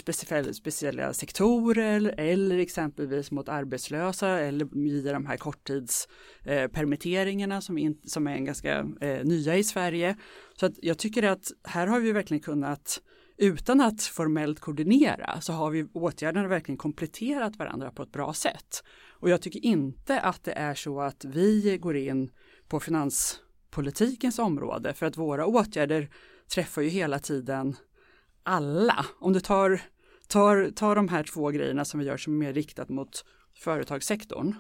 [0.53, 8.31] speciella sektorer eller exempelvis mot arbetslösa eller via de här korttidspermitteringarna eh, som, som är
[8.31, 10.15] en ganska eh, nya i Sverige.
[10.59, 13.01] Så att jag tycker att här har vi verkligen kunnat
[13.37, 18.83] utan att formellt koordinera så har vi åtgärderna verkligen kompletterat varandra på ett bra sätt.
[19.09, 22.31] Och jag tycker inte att det är så att vi går in
[22.67, 26.09] på finans politikens område för att våra åtgärder
[26.53, 27.75] träffar ju hela tiden
[28.43, 29.05] alla.
[29.19, 29.81] Om du tar,
[30.27, 34.55] tar, tar de här två grejerna som vi gör som är mer riktat mot företagssektorn.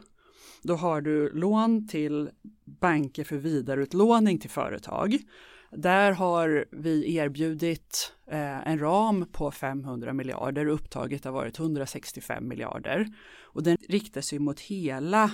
[0.61, 2.29] Då har du lån till
[2.65, 5.17] banker för vidareutlåning till företag.
[5.71, 12.47] Där har vi erbjudit eh, en ram på 500 miljarder och upptaget har varit 165
[12.47, 13.07] miljarder.
[13.41, 15.31] Och den riktar sig mot hela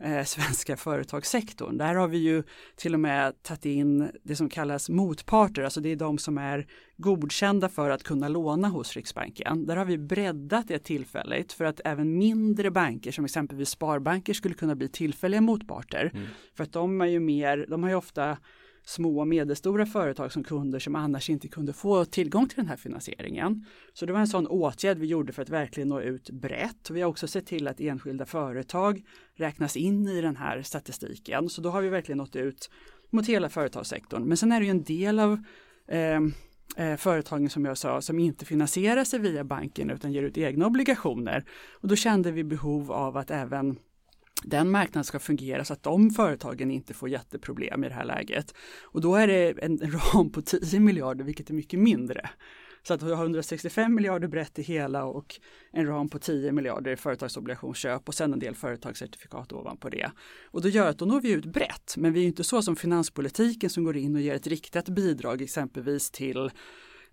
[0.00, 1.78] eh, svenska företagssektorn.
[1.78, 2.42] Där har vi ju
[2.76, 6.66] till och med tagit in det som kallas motparter, alltså det är de som är
[6.96, 9.66] godkända för att kunna låna hos Riksbanken.
[9.66, 14.54] Där har vi breddat det tillfälligt för att även mindre banker som exempelvis sparbanker skulle
[14.54, 16.10] kunna bli tillfälliga motparter.
[16.14, 16.26] Mm.
[16.54, 18.36] För att de är ju mer, de har ju ofta
[18.84, 22.76] små och medelstora företag som kunder som annars inte kunde få tillgång till den här
[22.76, 23.66] finansieringen.
[23.92, 26.90] Så det var en sån åtgärd vi gjorde för att verkligen nå ut brett.
[26.90, 29.02] Vi har också sett till att enskilda företag
[29.34, 31.48] räknas in i den här statistiken.
[31.48, 32.70] Så då har vi verkligen nått ut
[33.10, 34.22] mot hela företagssektorn.
[34.24, 35.38] Men sen är det ju en del av
[35.88, 36.20] eh,
[36.76, 40.66] eh, företagen som jag sa som inte finansierar sig via banken utan ger ut egna
[40.66, 41.44] obligationer.
[41.72, 43.76] Och då kände vi behov av att även
[44.44, 48.54] den marknaden ska fungera så att de företagen inte får jätteproblem i det här läget.
[48.82, 52.30] Och då är det en ram på 10 miljarder, vilket är mycket mindre.
[52.86, 55.40] Så att vi har 165 miljarder brett i hela och
[55.72, 60.10] en ram på 10 miljarder i företagsobligationsköp och sen en del företagscertifikat ovanpå det.
[60.44, 62.76] Och då gör att då når vi ut brett, men vi är inte så som
[62.76, 66.50] finanspolitiken som går in och ger ett riktat bidrag exempelvis till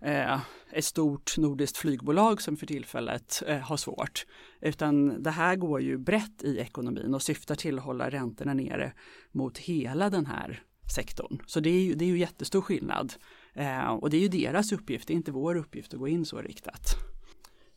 [0.04, 0.40] eh,
[0.72, 4.26] ett stort nordiskt flygbolag som för tillfället eh, har svårt.
[4.60, 8.92] Utan det här går ju brett i ekonomin och syftar till att hålla räntorna nere
[9.32, 10.62] mot hela den här
[10.94, 11.38] sektorn.
[11.46, 13.12] Så det är ju, det är ju jättestor skillnad.
[13.54, 16.24] Eh, och det är ju deras uppgift, det är inte vår uppgift att gå in
[16.24, 16.96] så riktat.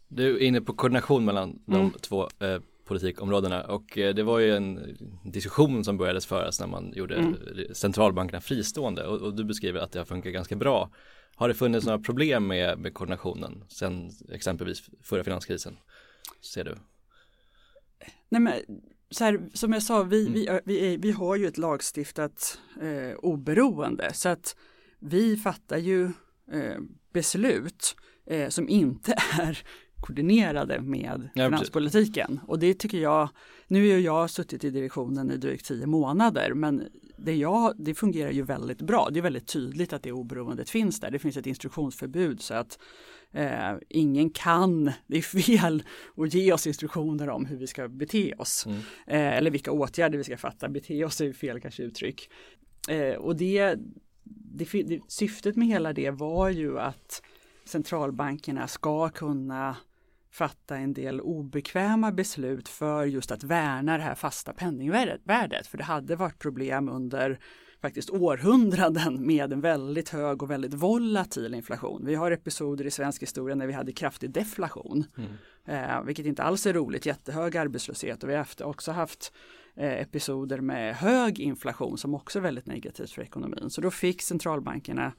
[0.07, 1.91] Du är inne på koordination mellan de mm.
[1.91, 6.93] två eh, politikområdena och eh, det var ju en diskussion som började föras när man
[6.95, 7.35] gjorde mm.
[7.73, 10.89] centralbankerna fristående och, och, du beskriver att det har funkat ganska bra.
[11.35, 15.77] Har det funnits några problem med, med koordinationen sen exempelvis förra finanskrisen?
[16.41, 16.75] Ser du?
[18.29, 18.53] Nej men
[19.09, 20.33] så här, som jag sa, vi, mm.
[20.33, 24.55] vi, vi, vi har ju ett lagstiftat eh, oberoende så att
[24.99, 26.05] vi fattar ju
[26.51, 26.79] eh,
[27.13, 27.95] beslut
[28.25, 29.63] eh, som inte är
[30.01, 32.39] koordinerade med Ja, finanspolitiken.
[32.47, 33.29] Och det tycker jag,
[33.67, 38.31] nu har jag suttit i direktionen i drygt tio månader, men det, jag, det fungerar
[38.31, 39.09] ju väldigt bra.
[39.11, 41.11] Det är väldigt tydligt att det oberoendet finns där.
[41.11, 42.79] Det finns ett instruktionsförbud så att
[43.31, 45.83] eh, ingen kan, det är fel
[46.17, 48.65] att ge oss instruktioner om hur vi ska bete oss.
[48.65, 48.77] Mm.
[49.07, 50.69] Eh, eller vilka åtgärder vi ska fatta.
[50.69, 52.29] Bete oss är fel kanske uttryck.
[52.89, 53.75] Eh, och det,
[54.23, 57.21] det, det, syftet med hela det var ju att
[57.65, 59.75] centralbankerna ska kunna
[60.35, 65.67] fatta en del obekväma beslut för just att värna det här fasta penningvärdet.
[65.67, 67.39] För det hade varit problem under
[67.81, 72.05] faktiskt århundraden med en väldigt hög och väldigt volatil inflation.
[72.05, 75.31] Vi har episoder i svensk historia när vi hade kraftig deflation, mm.
[75.65, 79.33] eh, vilket inte alls är roligt, jättehög arbetslöshet och vi har också haft
[79.77, 83.69] Eh, episoder med hög inflation som också är väldigt negativt för ekonomin.
[83.69, 85.13] Så då fick centralbankerna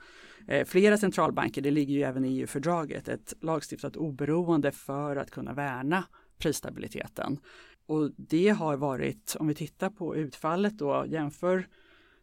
[0.49, 5.53] eh, flera centralbanker, det ligger ju även i EU-fördraget, ett lagstiftat oberoende för att kunna
[5.53, 6.05] värna
[6.38, 7.38] prisstabiliteten.
[7.87, 11.66] Och det har varit, om vi tittar på utfallet då, jämför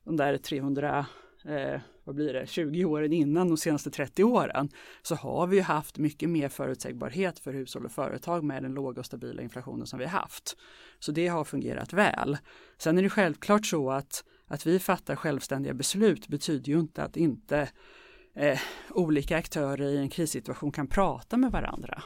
[0.04, 1.06] de där 300
[1.46, 4.70] eh, vad blir det, 20 åren innan de senaste 30 åren
[5.02, 9.06] så har vi haft mycket mer förutsägbarhet för hushåll och företag med den låga och
[9.06, 10.58] stabila inflationen som vi har haft.
[11.00, 12.38] Så det har fungerat väl.
[12.78, 17.18] Sen är det självklart så att, att vi fattar självständiga beslut betyder ju inte att
[17.18, 17.70] inte
[18.36, 22.04] eh, olika aktörer i en krissituation kan prata med varandra.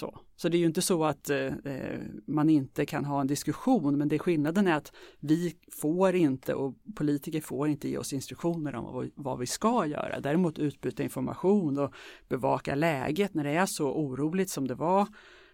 [0.00, 3.26] Så, så det är ju inte så att eh, eh man inte kan ha en
[3.26, 8.12] diskussion men det skillnaden är att vi får inte och politiker får inte ge oss
[8.12, 10.20] instruktioner om vad, vad vi ska göra.
[10.20, 11.94] Däremot utbyta information och
[12.28, 15.06] bevaka läget när det är så oroligt som det var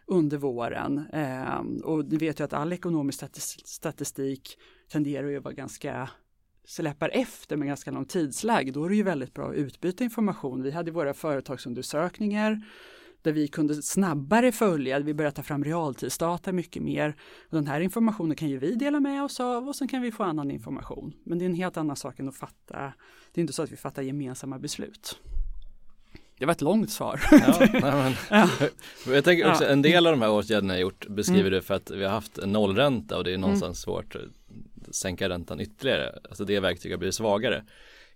[0.06, 1.06] under våren.
[1.12, 3.24] Eh, och ni vet ju att all ekonomisk
[3.64, 6.10] statistik tenderar att vara ganska
[6.64, 8.72] släpar efter med ganska lång tidslag.
[8.72, 10.62] då är det ju väldigt bra att utbyta information.
[10.62, 12.62] Vi hade våra företagsundersökningar
[13.26, 17.16] där vi kunde snabbare följa, vi började ta fram realtidsdata mycket mer.
[17.50, 20.12] Och den här informationen kan ju vi dela med oss av och sen kan vi
[20.12, 21.12] få annan information.
[21.24, 22.92] Men det är en helt annan sak än att fatta,
[23.32, 25.18] det är inte så att vi fattar gemensamma beslut.
[26.38, 27.20] Det var ett långt svar.
[27.30, 28.48] Ja, men, ja.
[29.06, 31.52] Jag tänker också, en del av de här åtgärderna jag gjort beskriver mm.
[31.52, 33.94] du för att vi har haft en nollränta och det är någonstans mm.
[33.94, 34.16] svårt
[34.90, 36.18] sänka räntan ytterligare.
[36.24, 37.64] Alltså det verktyget blir svagare.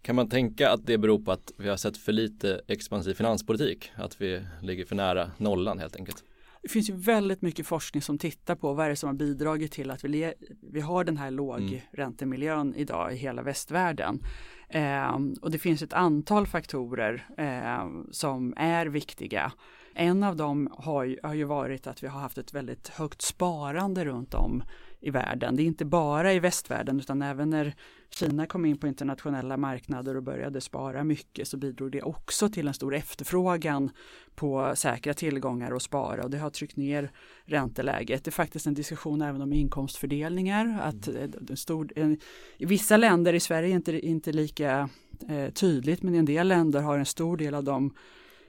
[0.03, 3.91] Kan man tänka att det beror på att vi har sett för lite expansiv finanspolitik?
[3.95, 6.25] Att vi ligger för nära nollan helt enkelt?
[6.63, 9.73] Det finns ju väldigt mycket forskning som tittar på vad är det som har bidragit
[9.73, 10.33] till att vi,
[10.73, 12.81] vi har den här lågräntemiljön mm.
[12.81, 14.23] idag i hela västvärlden.
[14.69, 19.53] Eh, och det finns ett antal faktorer eh, som är viktiga.
[19.95, 24.05] En av dem har har ju varit att vi har haft ett väldigt högt sparande
[24.05, 24.63] runt om
[25.01, 25.57] i världen.
[25.57, 27.75] Det är inte bara i västvärlden utan även när
[28.14, 32.68] Kina kom in på internationella marknader och började spara mycket så bidrog det också till
[32.68, 33.90] en stor efterfrågan
[34.35, 37.11] på säkra tillgångar och spara och det har tryckt ner
[37.44, 38.25] ränteläget.
[38.25, 40.81] Det är faktiskt en diskussion även om inkomstfördelningar.
[40.83, 42.18] Att en eh, stor, en,
[42.59, 44.88] I vissa länder, i Sverige är inte, inte lika
[45.29, 47.94] eh, tydligt men i en del länder har en stor del av de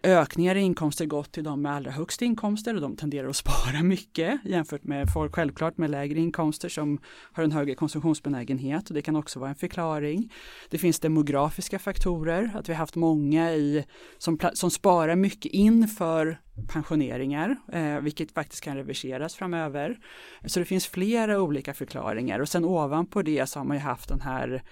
[0.03, 3.83] ökningar i inkomster gått till de med allra högst inkomster och de tenderar att spara
[3.83, 6.99] mycket jämfört med folk självklart med lägre inkomster som
[7.33, 10.33] har en högre konsumtionsbenägenhet och det kan också vara en förklaring.
[10.69, 13.85] Det finns demografiska faktorer, att vi har haft många i,
[14.17, 16.41] som, som sparar mycket inför
[16.73, 19.97] pensioneringar, eh, vilket faktiskt kan reverseras framöver.
[20.45, 24.09] Så det finns flera olika förklaringar och sen ovanpå det så har man ju haft
[24.09, 24.63] den här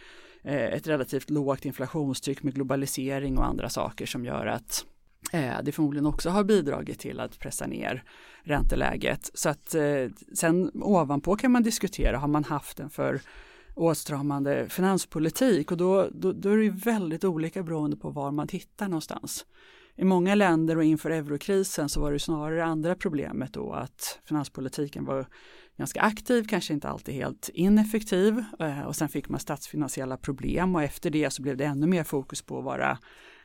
[0.44, 4.86] eh, ett relativt lågt inflationstryck med globalisering och andra saker som gör att
[5.32, 8.04] Eh, det förmodligen också har bidragit till att pressa ner
[8.44, 9.32] ränteläget.
[9.34, 13.22] Så att eh, sen ovanpå kan man diskutera, har man haft en för
[13.76, 18.88] åtstramande finanspolitik och då, då, då är det väldigt olika beroende på var man tittar
[18.88, 19.46] någonstans.
[19.96, 25.06] I många länder och inför eurokrisen så var det snarare andra problemet då att finanspolitiken
[25.06, 25.26] var
[25.78, 30.84] ganska aktiv, kanske inte alltid helt ineffektiv eh, och sen fick man statsfinansiella problem och
[30.84, 32.98] efter det så blev det ännu mer fokus på att vara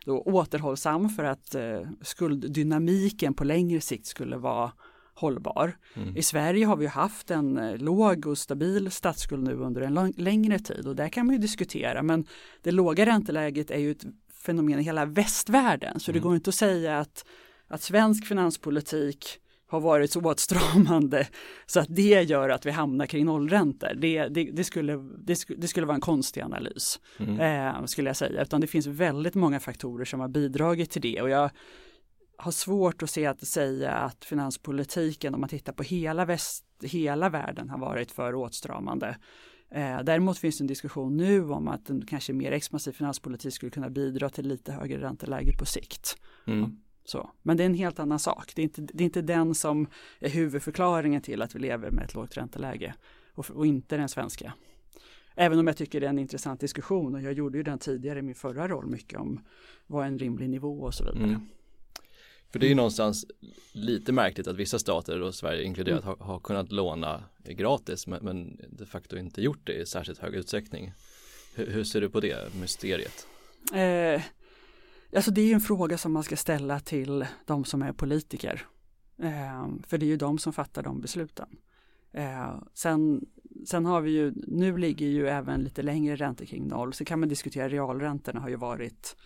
[0.04, 4.72] då återhållsam för att eh, skulddynamiken på längre sikt skulle vara
[5.14, 5.76] hållbar.
[5.94, 6.16] Mm.
[6.16, 10.58] I Sverige har vi haft en eh, låg och stabil statsskuld nu under en längre
[10.58, 12.26] tid och där kan man ju diskutera men
[12.62, 16.20] det låga ränteläget är ju ett fenomen i hela västvärlden så mm.
[16.20, 17.24] det går inte att säga att,
[17.68, 21.26] att svensk finanspolitik har varit så åtstramande
[21.66, 23.94] så att det gör att vi hamnar kring nollräntor.
[23.96, 27.40] Det, det, det, skulle, det, det skulle vara en konstig analys mm.
[27.40, 28.42] eh, skulle jag säga.
[28.42, 31.50] Utan det finns väldigt många faktorer som har bidragit till det och jag
[32.36, 37.28] har svårt att se att säga att finanspolitiken om man tittar på hela, väst, hela
[37.28, 39.16] världen har varit för åtstramande.
[39.70, 43.70] Eh, däremot finns det en diskussion nu om att en kanske mer expansiv finanspolitik skulle
[43.70, 46.16] kunna bidra till lite högre ränteläge på sikt.
[46.46, 46.76] Mm.
[47.04, 47.30] Så.
[47.42, 48.52] Men det är en helt annan sak.
[48.54, 49.86] Det är, inte, det är inte den som
[50.18, 52.94] är huvudförklaringen till att vi lever med ett lågt ränteläge
[53.34, 54.52] och, och inte den svenska.
[55.36, 58.18] Även om jag tycker det är en intressant diskussion och jag gjorde ju den tidigare
[58.18, 59.40] i min förra roll mycket om
[59.86, 61.28] vad en rimlig nivå och så vidare.
[61.28, 61.40] Mm.
[62.50, 63.26] För det är ju någonstans
[63.72, 66.16] lite märkligt att vissa stater och Sverige inkluderat mm.
[66.18, 70.34] har, har, kunnat låna gratis men, men de facto inte gjort det i särskilt hög
[70.34, 70.92] utsträckning.
[71.54, 73.26] Hur, hur ser du på det mysteriet?
[73.74, 74.22] Eh,
[75.14, 78.66] alltså det är en fråga som man ska ställa till de som är politiker.
[79.18, 81.48] Eh, för det är ju de som fattar de besluten.
[82.12, 83.26] Eh, sen,
[83.66, 86.92] sen har vi ju, nu ligger ju även lite längre räntor kring noll.
[86.92, 89.16] Så kan man diskutera realräntorna har ju varit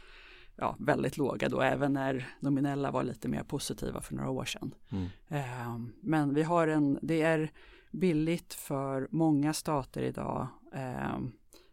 [0.56, 4.74] ja, väldigt låga då, även när nominella var lite mer positiva för några år sedan.
[4.88, 5.06] Mm.
[5.28, 7.52] Eh, men vi har en, det är
[7.90, 11.18] billigt för många stater idag eh,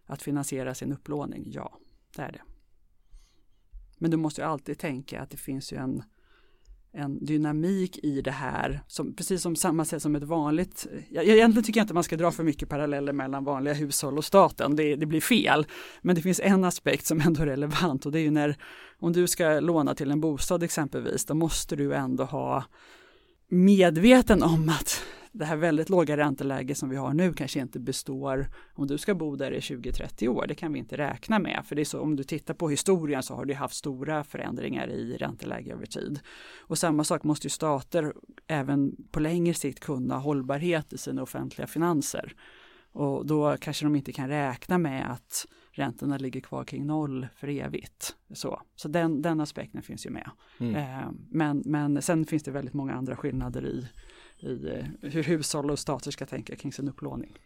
[0.05, 1.77] att finansiera sin upplåning, ja,
[2.15, 2.41] det är det.
[3.97, 6.03] Men du måste ju alltid tänka att det finns ju en
[6.97, 11.63] en dynamik i det här, som, precis som samma sätt som ett vanligt, jag, egentligen
[11.63, 14.95] tycker jag inte man ska dra för mycket paralleller mellan vanliga hushåll och staten, det,
[14.95, 15.65] det, blir fel.
[16.01, 18.57] Men det finns en aspekt som ändå är relevant och det är ju när,
[18.99, 22.63] om du ska låna till en bostad exempelvis, då måste du ändå ha
[23.47, 25.03] medveten om att
[25.37, 29.15] det här väldigt låga ränteläge som vi har nu kanske inte består om du ska
[29.15, 30.45] bo där i 20-30 år.
[30.47, 31.63] Det kan vi inte räkna med.
[31.65, 34.87] För det är så, om du tittar på historien så har det haft stora förändringar
[34.87, 36.19] i ränteläge över tid.
[36.57, 38.13] Och samma sak måste ju stater
[38.47, 42.33] även på längre sikt kunna hållbarhet i sina offentliga finanser.
[42.91, 47.47] Och då kanske de inte kan räkna med att räntorna ligger kvar kring noll för
[47.47, 48.15] evigt.
[48.33, 50.29] Så, så den, den aspekten finns ju med.
[50.57, 50.75] Mm.
[50.75, 53.87] Eh, men, men sen finns det väldigt många andra skillnader i
[54.45, 57.37] i eh, hur hushåll och stater ska tänka kring sin upplåning.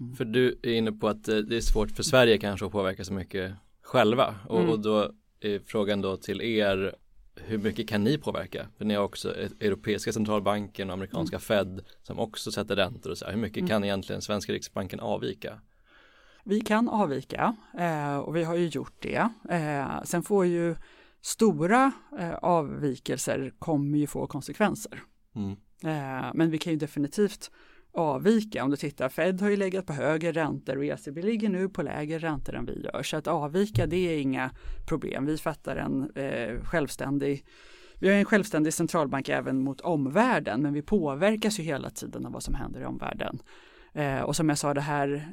[0.00, 0.16] Mm.
[0.16, 3.04] För du är inne på att eh, det är svårt för Sverige kanske att påverka
[3.04, 4.70] så mycket själva och, mm.
[4.70, 6.94] och då är frågan då till er
[7.34, 8.66] hur mycket kan ni påverka?
[8.78, 11.40] För ni har också Europeiska centralbanken och amerikanska mm.
[11.40, 13.32] Fed som också sätter räntor och så här.
[13.32, 13.68] Hur mycket mm.
[13.68, 15.60] kan egentligen svenska riksbanken avvika?
[16.44, 19.28] Vi kan avvika eh, och vi har ju gjort det.
[20.04, 20.76] Sen får ju
[21.20, 21.92] stora
[22.42, 25.02] avvikelser kommer ju få konsekvenser.
[25.34, 25.56] Mm.
[25.84, 27.50] Eh, men vi kan ju definitivt
[27.92, 28.64] avvika.
[28.64, 31.82] Om du tittar, Fed har ju legat på högre räntor och ECB ligger nu på
[31.82, 33.02] lägre räntor än vi gör.
[33.02, 34.50] Så att avvika det är inga
[34.88, 35.26] problem.
[35.26, 37.44] Vi fattar en eh, självständig
[38.00, 42.32] vi har en självständig centralbank även mot omvärlden men vi påverkas ju hela tiden av
[42.32, 43.38] vad som händer i omvärlden.
[43.92, 45.28] Eh, och som jag sa det här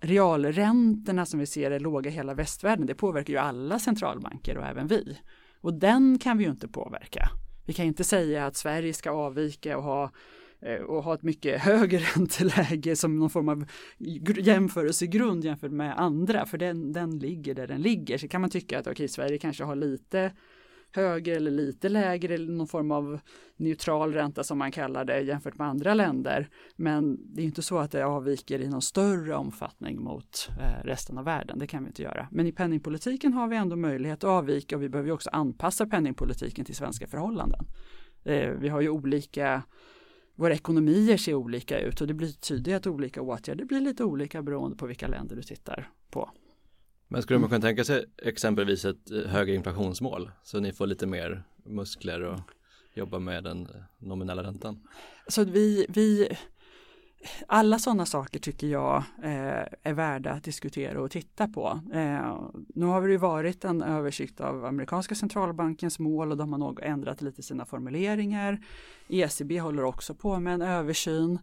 [0.00, 4.66] realräntorna som vi ser är låga i hela västvärlden det påverkar ju alla centralbanker och
[4.66, 5.18] även vi.
[5.60, 7.30] Och den kan vi ju inte påverka.
[7.64, 10.10] Vi kan inte säga att Sverige ska avvika och ha
[10.60, 13.64] eh, och ha ett mycket högre ränteläge som någon form av
[14.38, 18.18] jämförelsegrund jämfört med andra, för den, den ligger där den ligger.
[18.18, 20.32] Så kan man tycka att okay, Sverige kanske har lite
[20.94, 23.20] högre eller lite lägre eller någon form av
[23.56, 26.48] neutral ränta som man kallar det jämfört med andra länder.
[26.76, 31.18] Men det är inte så att det avviker i någon större omfattning mot eh, resten
[31.18, 31.58] av världen.
[31.58, 32.28] Det kan vi inte göra.
[32.30, 36.64] Men i penningpolitiken har vi ändå möjlighet att avvika och vi behöver också anpassa penningpolitiken
[36.64, 37.66] till svenska förhållanden.
[38.24, 39.62] Eh, vi har ju olika
[40.36, 44.42] våra ekonomier ser olika ut och det blir tydligt att olika åtgärder blir lite olika
[44.42, 46.30] beroende på vilka länder du tittar på.
[47.14, 51.06] Men skulle man kunna tänka sig exempelvis ett eh, högre inflationsmål så ni får lite
[51.06, 52.40] mer muskler och
[52.94, 54.80] jobba med den nominella räntan?
[55.28, 56.28] Så vi, vi
[57.46, 61.80] alla sådana saker tycker jag eh, är värda att diskutera och titta på.
[61.92, 62.40] Eh,
[62.74, 66.80] nu har det ju varit en översikt av amerikanska centralbankens mål och de har nog
[66.82, 68.60] ändrat lite sina formuleringar.
[69.08, 71.38] ECB håller också på med en översyn.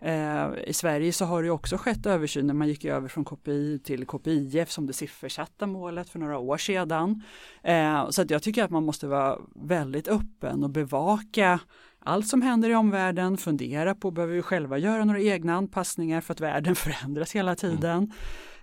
[0.00, 3.80] Eh, I Sverige så har det också skett översyn när man gick över från KPI
[3.84, 7.22] till KPIF som det siffersatta målet för några år sedan.
[7.62, 11.60] Eh, så att jag tycker att man måste vara väldigt öppen och bevaka
[12.06, 16.32] allt som händer i omvärlden, fundera på, behöver vi själva göra några egna anpassningar för
[16.32, 18.12] att världen förändras hela tiden?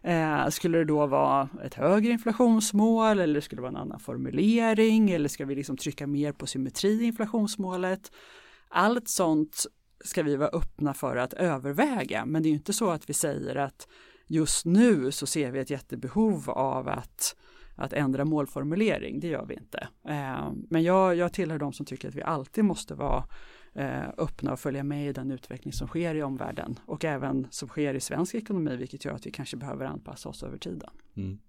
[0.04, 5.12] Eh, skulle det då vara ett högre inflationsmål eller skulle det vara en annan formulering
[5.12, 8.12] eller ska vi liksom trycka mer på symmetri i inflationsmålet?
[8.70, 9.66] Allt sånt
[10.06, 12.26] ska vi vara öppna för att överväga.
[12.26, 13.88] Men det är inte så att vi säger att
[14.28, 17.36] just nu så ser vi ett jättebehov av att,
[17.76, 19.20] att ändra målformulering.
[19.20, 19.88] Det gör vi inte.
[20.08, 23.24] Eh, men jag, jag tillhör de som tycker att vi alltid måste vara
[23.74, 27.68] eh, öppna och följa med i den utveckling som sker i omvärlden och även som
[27.68, 30.90] sker i svensk ekonomi, vilket gör att vi kanske behöver anpassa oss över tiden.
[31.18, 31.40] Mm.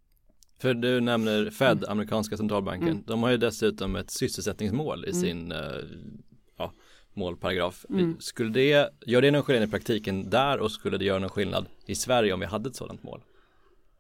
[0.59, 1.91] För du nämner Fed, mm.
[1.91, 3.03] amerikanska centralbanken, mm.
[3.07, 5.21] de har ju dessutom ett sysselsättningsmål i mm.
[5.21, 5.71] sin ja,
[7.15, 7.87] målparagraf.
[7.91, 8.17] Mm.
[8.21, 11.67] Skulle det, gör det någon skillnad i praktiken där och skulle det göra någon skillnad
[11.87, 13.21] i Sverige om vi hade ett sådant mål?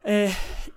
[0.05, 0.31] Eh,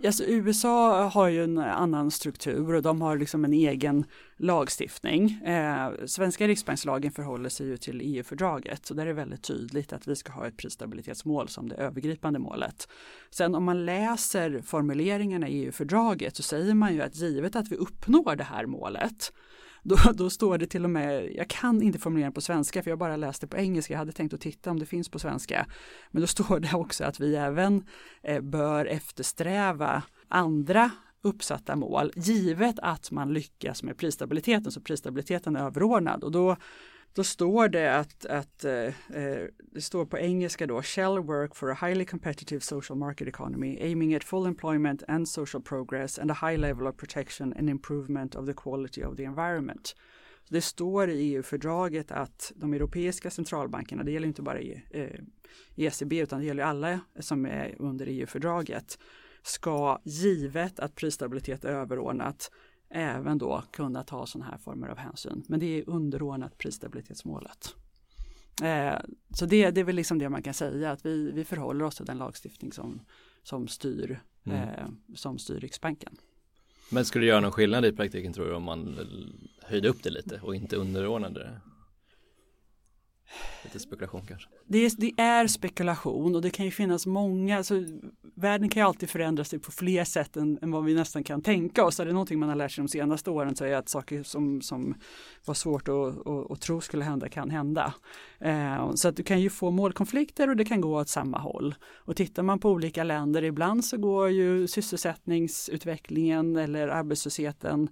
[0.05, 4.05] alltså USA har ju en annan struktur och de har liksom en egen
[4.37, 5.31] lagstiftning.
[5.45, 10.07] Eh, svenska riksbankslagen förhåller sig ju till EU-fördraget så där är det väldigt tydligt att
[10.07, 12.87] vi ska ha ett prisstabilitetsmål som det övergripande målet.
[13.29, 17.75] Sen om man läser formuleringarna i EU-fördraget så säger man ju att givet att vi
[17.75, 19.31] uppnår det här målet
[19.85, 22.99] då, då står det till och med, jag kan inte formulera på svenska för jag
[22.99, 25.65] bara läste på engelska, jag hade tänkt att titta om det finns på svenska.
[26.11, 27.83] Men då står det också att vi även
[28.23, 35.65] eh, bör eftersträva andra uppsatta mål givet att man lyckas med prisstabiliteten så prisstabiliteten är
[35.65, 36.57] överordnad och då
[37.15, 41.71] då står det att, att eh, eh, det står på engelska då, shall work for
[41.71, 46.37] a highly competitive social market economy aiming at full employment and social progress and a
[46.41, 49.95] high level of protection and improvement of the quality of the environment.
[50.49, 55.19] Det står i EU-fördraget att de europeiska centralbankerna, det gäller inte bara i, eh,
[55.75, 58.99] ECB utan det gäller alla som är under EU-fördraget,
[59.41, 62.51] ska givet att prisstabilitet är överordnat
[62.95, 65.43] även då kunna ta sådana här former av hänsyn.
[65.47, 67.75] Men det är underordnat prisstabilitetsmålet.
[68.63, 71.85] Eh, så det, det är väl liksom det man kan säga att vi, vi förhåller
[71.85, 73.01] oss till den lagstiftning som,
[73.43, 74.57] som, styr, mm.
[74.57, 74.85] eh,
[75.15, 76.17] som styr Riksbanken.
[76.89, 78.99] Men skulle det göra någon skillnad i praktiken tror du om man
[79.63, 81.61] höjde upp det lite och inte underordnade det?
[83.63, 84.49] Lite spekulation kanske?
[84.67, 87.75] Det är, det är, spekulation och det kan ju finnas många, alltså,
[88.35, 91.23] världen kan ju alltid förändra sig typ på fler sätt än, än, vad vi nästan
[91.23, 91.99] kan tänka oss.
[91.99, 94.23] Är det någonting man har lärt sig de senaste åren så är det att saker
[94.23, 94.95] som, som
[95.45, 97.93] var svårt att, att, att tro skulle hända kan hända.
[98.39, 101.75] Eh, så att du kan ju få målkonflikter och det kan gå åt samma håll.
[101.83, 107.89] Och tittar man på olika länder, ibland så går ju sysselsättningsutvecklingen eller arbetslösheten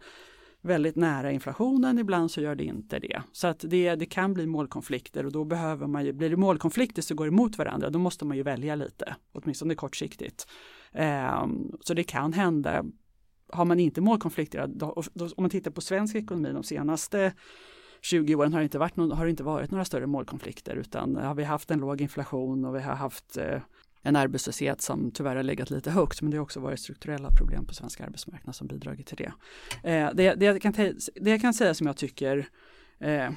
[0.64, 3.22] väldigt nära inflationen, ibland så gör det inte det.
[3.32, 7.01] Så att det, det kan bli målkonflikter och då behöver man ju, blir det målkonflikter
[7.01, 10.47] så går emot varandra, då måste man ju välja lite, åtminstone kortsiktigt.
[10.91, 11.47] Eh,
[11.82, 12.86] så det kan hända,
[13.49, 17.34] har man inte målkonflikter, då, då, om man tittar på svensk ekonomi de senaste
[18.01, 21.16] 20 åren har det inte varit, någon, har det inte varit några större målkonflikter utan
[21.16, 23.61] har vi haft en låg inflation och vi har haft eh,
[24.03, 27.65] en arbetslöshet som tyvärr har legat lite högt men det har också varit strukturella problem
[27.65, 29.33] på svensk arbetsmarknad som bidragit till det.
[29.89, 30.73] Eh, det, det, jag kan
[31.15, 32.47] det jag kan säga som jag tycker
[32.99, 33.31] eh,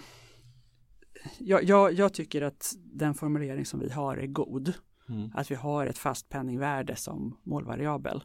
[1.39, 4.73] jag, jag, jag, tycker att den formulering som vi har är god.
[5.09, 5.31] Mm.
[5.35, 8.23] Att vi har ett fast penningvärde som målvariabel.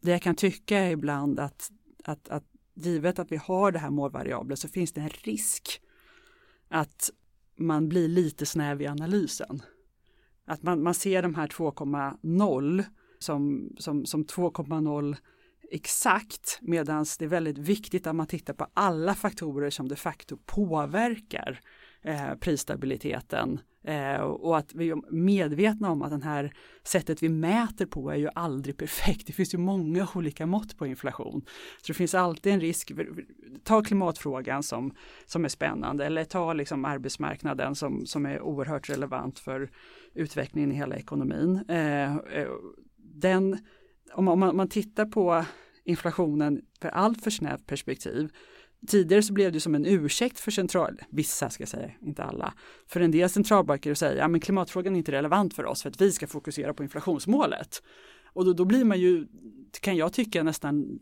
[0.00, 1.70] Det jag kan tycka är ibland att,
[2.04, 2.44] att, att
[2.74, 5.80] givet att vi har det här målvariablet så finns det en risk
[6.68, 7.10] att
[7.56, 9.62] man blir lite snäv i analysen.
[10.46, 12.84] Att man, man ser de här 2,0
[13.18, 15.16] som, som, som 2,0
[15.70, 20.36] exakt medan det är väldigt viktigt att man tittar på alla faktorer som de facto
[20.46, 21.60] påverkar
[22.02, 27.86] eh, prisstabiliteten eh, och att vi är medvetna om att den här sättet vi mäter
[27.86, 29.26] på är ju aldrig perfekt.
[29.26, 31.44] Det finns ju många olika mått på inflation.
[31.82, 32.92] Så det finns alltid en risk.
[33.64, 34.94] Ta klimatfrågan som,
[35.26, 39.70] som är spännande eller ta liksom arbetsmarknaden som, som är oerhört relevant för
[40.14, 41.64] utvecklingen i hela ekonomin.
[41.68, 42.48] Eh, eh
[43.16, 43.58] den,
[44.12, 45.44] om man, om man tittar på
[45.84, 48.30] inflationen för allt för snävt perspektiv
[48.86, 52.54] Tidigare så blev det som en ursäkt för central, vissa ska jag säga, inte alla,
[52.86, 56.00] för en del centralbanker att säga att klimatfrågan är inte relevant för oss för att
[56.00, 57.82] vi ska fokusera på inflationsmålet.
[58.32, 59.26] Och då, då blir man ju,
[59.80, 60.98] kan jag tycka nästan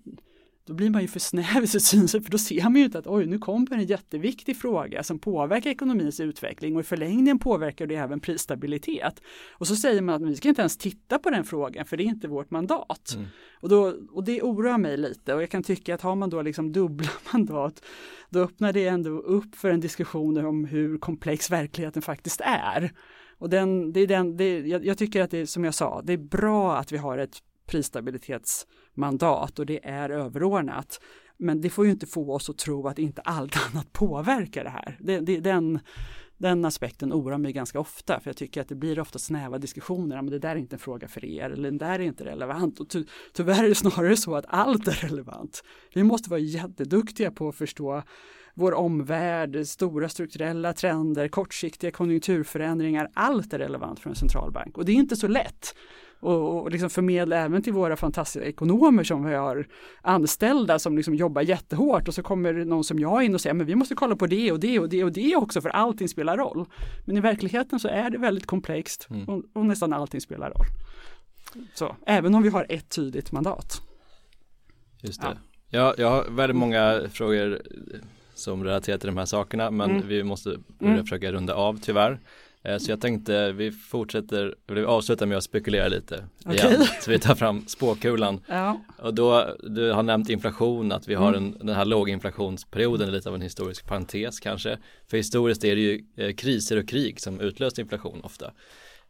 [0.64, 2.98] då blir man ju för snäv i sitt synsätt för då ser man ju inte
[2.98, 7.86] att oj, nu kommer en jätteviktig fråga som påverkar ekonomins utveckling och i förlängningen påverkar
[7.86, 9.22] det även prisstabilitet.
[9.52, 12.02] Och så säger man att vi ska inte ens titta på den frågan för det
[12.02, 13.14] är inte vårt mandat.
[13.14, 13.26] Mm.
[13.60, 16.42] Och, då, och det oroar mig lite och jag kan tycka att har man då
[16.42, 17.84] liksom dubbla mandat
[18.30, 22.92] då öppnar det ändå upp för en diskussion om hur komplex verkligheten faktiskt är.
[23.38, 26.02] Och den, det är den, det, jag, jag tycker att det är som jag sa,
[26.02, 27.42] det är bra att vi har ett
[28.94, 31.00] mandat och det är överordnat.
[31.36, 34.70] Men det får ju inte få oss att tro att inte allt annat påverkar det
[34.70, 34.96] här.
[35.00, 35.80] Det, det, den,
[36.36, 40.16] den aspekten oroar mig ganska ofta för jag tycker att det blir ofta snäva diskussioner.
[40.16, 42.80] Men det där är inte en fråga för er eller det där är inte relevant.
[42.80, 45.62] Och ty, tyvärr är det snarare så att allt är relevant.
[45.94, 48.02] Vi måste vara jätteduktiga på att förstå
[48.54, 53.08] vår omvärld, stora strukturella trender, kortsiktiga konjunkturförändringar.
[53.14, 55.74] Allt är relevant för en centralbank och det är inte så lätt
[56.22, 59.66] och, och liksom förmedla även till våra fantastiska ekonomer som vi har
[60.02, 63.66] anställda som liksom jobbar jättehårt och så kommer någon som jag in och säger men
[63.66, 66.36] vi måste kolla på det och det och det och det också för allting spelar
[66.36, 66.66] roll.
[67.04, 69.28] Men i verkligheten så är det väldigt komplext mm.
[69.28, 70.66] och, och, nästan allting spelar roll.
[71.74, 73.82] Så även om vi har ett tydligt mandat.
[75.00, 75.38] Just det.
[75.70, 75.94] Ja.
[75.98, 77.62] Jag, har väldigt många frågor
[78.34, 80.08] som relaterar till de här sakerna men mm.
[80.08, 81.02] vi måste mm.
[81.02, 82.20] försöka runda av tyvärr.
[82.64, 86.56] Eh, så jag tänkte vi fortsätter, vi avslutar med att spekulera lite Okej.
[86.56, 86.84] igen.
[87.00, 88.40] Så vi tar fram spåkulan.
[88.48, 88.80] Ja.
[88.98, 91.44] Och då, du har nämnt inflation, att vi har Mm.
[91.60, 94.78] en, den här låginflationsperioden är lite av en historisk parentes kanske.
[95.10, 98.52] För historiskt är det ju eh, kriser och krig som utlöst inflation ofta.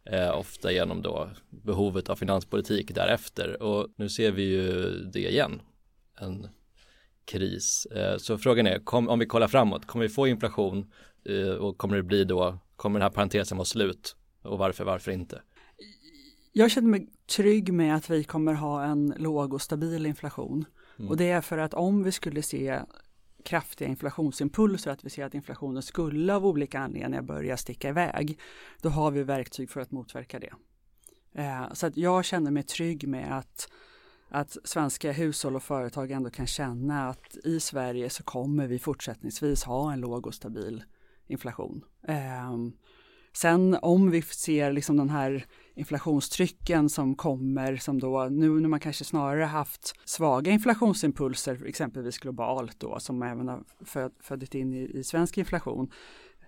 [0.05, 3.63] Eh, ofta genom då behovet av finanspolitik därefter.
[3.63, 5.61] Och nu ser vi ju det igen.
[6.19, 6.47] En
[7.25, 7.85] kris.
[7.85, 10.91] Eh, så frågan är, kom, om vi kollar framåt, kommer vi få inflation
[11.29, 14.15] eh, och kommer det bli då, kommer den här parentesen vara slut?
[14.41, 15.41] Och varför, varför inte?
[16.51, 20.65] Jag känner mig trygg med att vi kommer ha en låg och stabil inflation.
[21.09, 22.81] Och det är för att om vi skulle se
[23.45, 28.39] kraftiga inflationsimpulser, att vi ser att inflationen skulle av olika anledningar börja sticka iväg,
[28.81, 30.53] då har vi verktyg för att motverka det.
[31.35, 33.71] Eh, så att jag känner mig trygg med att,
[34.29, 39.63] att svenska hushåll och företag ändå kan känna att i Sverige så kommer vi fortsättningsvis
[39.63, 40.83] ha en låg och stabil
[41.27, 41.83] inflation.
[42.07, 42.51] Eh,
[43.35, 45.45] Sen om vi ser liksom den här
[45.75, 52.79] inflationstrycken som kommer som då nu när man kanske snarare haft svaga inflationsimpulser exempelvis globalt
[52.79, 55.91] då som även har föd, födit in i, i svensk inflation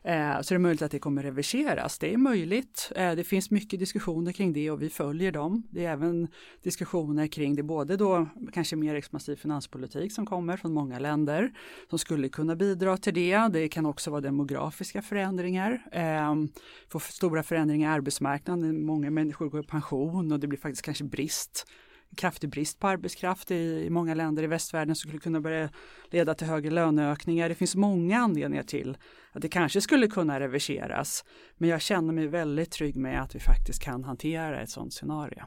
[0.06, 1.98] Eh, så det är möjligt att det kommer reverseras.
[2.00, 2.92] Det är möjligt.
[2.96, 5.64] Eh, det finns mycket diskussioner kring det och vi följer dem.
[5.70, 6.28] Det är även
[6.64, 11.52] diskussioner kring det, både då kanske mer expansiv finanspolitik som kommer från många länder
[11.90, 13.48] som skulle kunna bidra till det.
[13.54, 16.50] Det kan också vara demografiska förändringar, ehm,
[16.90, 18.86] få stora förändringar i arbetsmarknaden.
[18.86, 21.68] Många människor går i pension och det blir faktiskt kanske brist
[22.16, 23.56] kraftig brist på arbetskraft i,
[23.86, 25.70] i många länder i västvärlden som skulle kunna börja
[26.10, 27.50] leda till högre löneökningar.
[27.50, 28.98] Det finns många anledningar till
[29.32, 31.26] att det kanske skulle kunna reverseras.
[31.58, 35.44] Men jag känner mig väldigt trygg med att vi faktiskt kan hantera ett sådant scenario.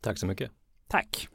[0.00, 0.50] Tack så mycket.
[0.88, 1.28] Tack.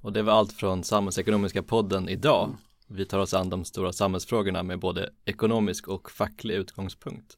[0.00, 2.56] Och det var allt från Samhällsekonomiska podden idag.
[2.88, 7.36] Vi tar oss an de stora samhällsfrågorna med både ekonomisk och facklig utgångspunkt.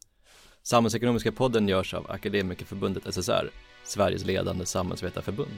[0.63, 3.51] Samhällsekonomiska podden görs av Akademikerförbundet SSR,
[3.85, 5.57] Sveriges ledande samhällsvetarförbund.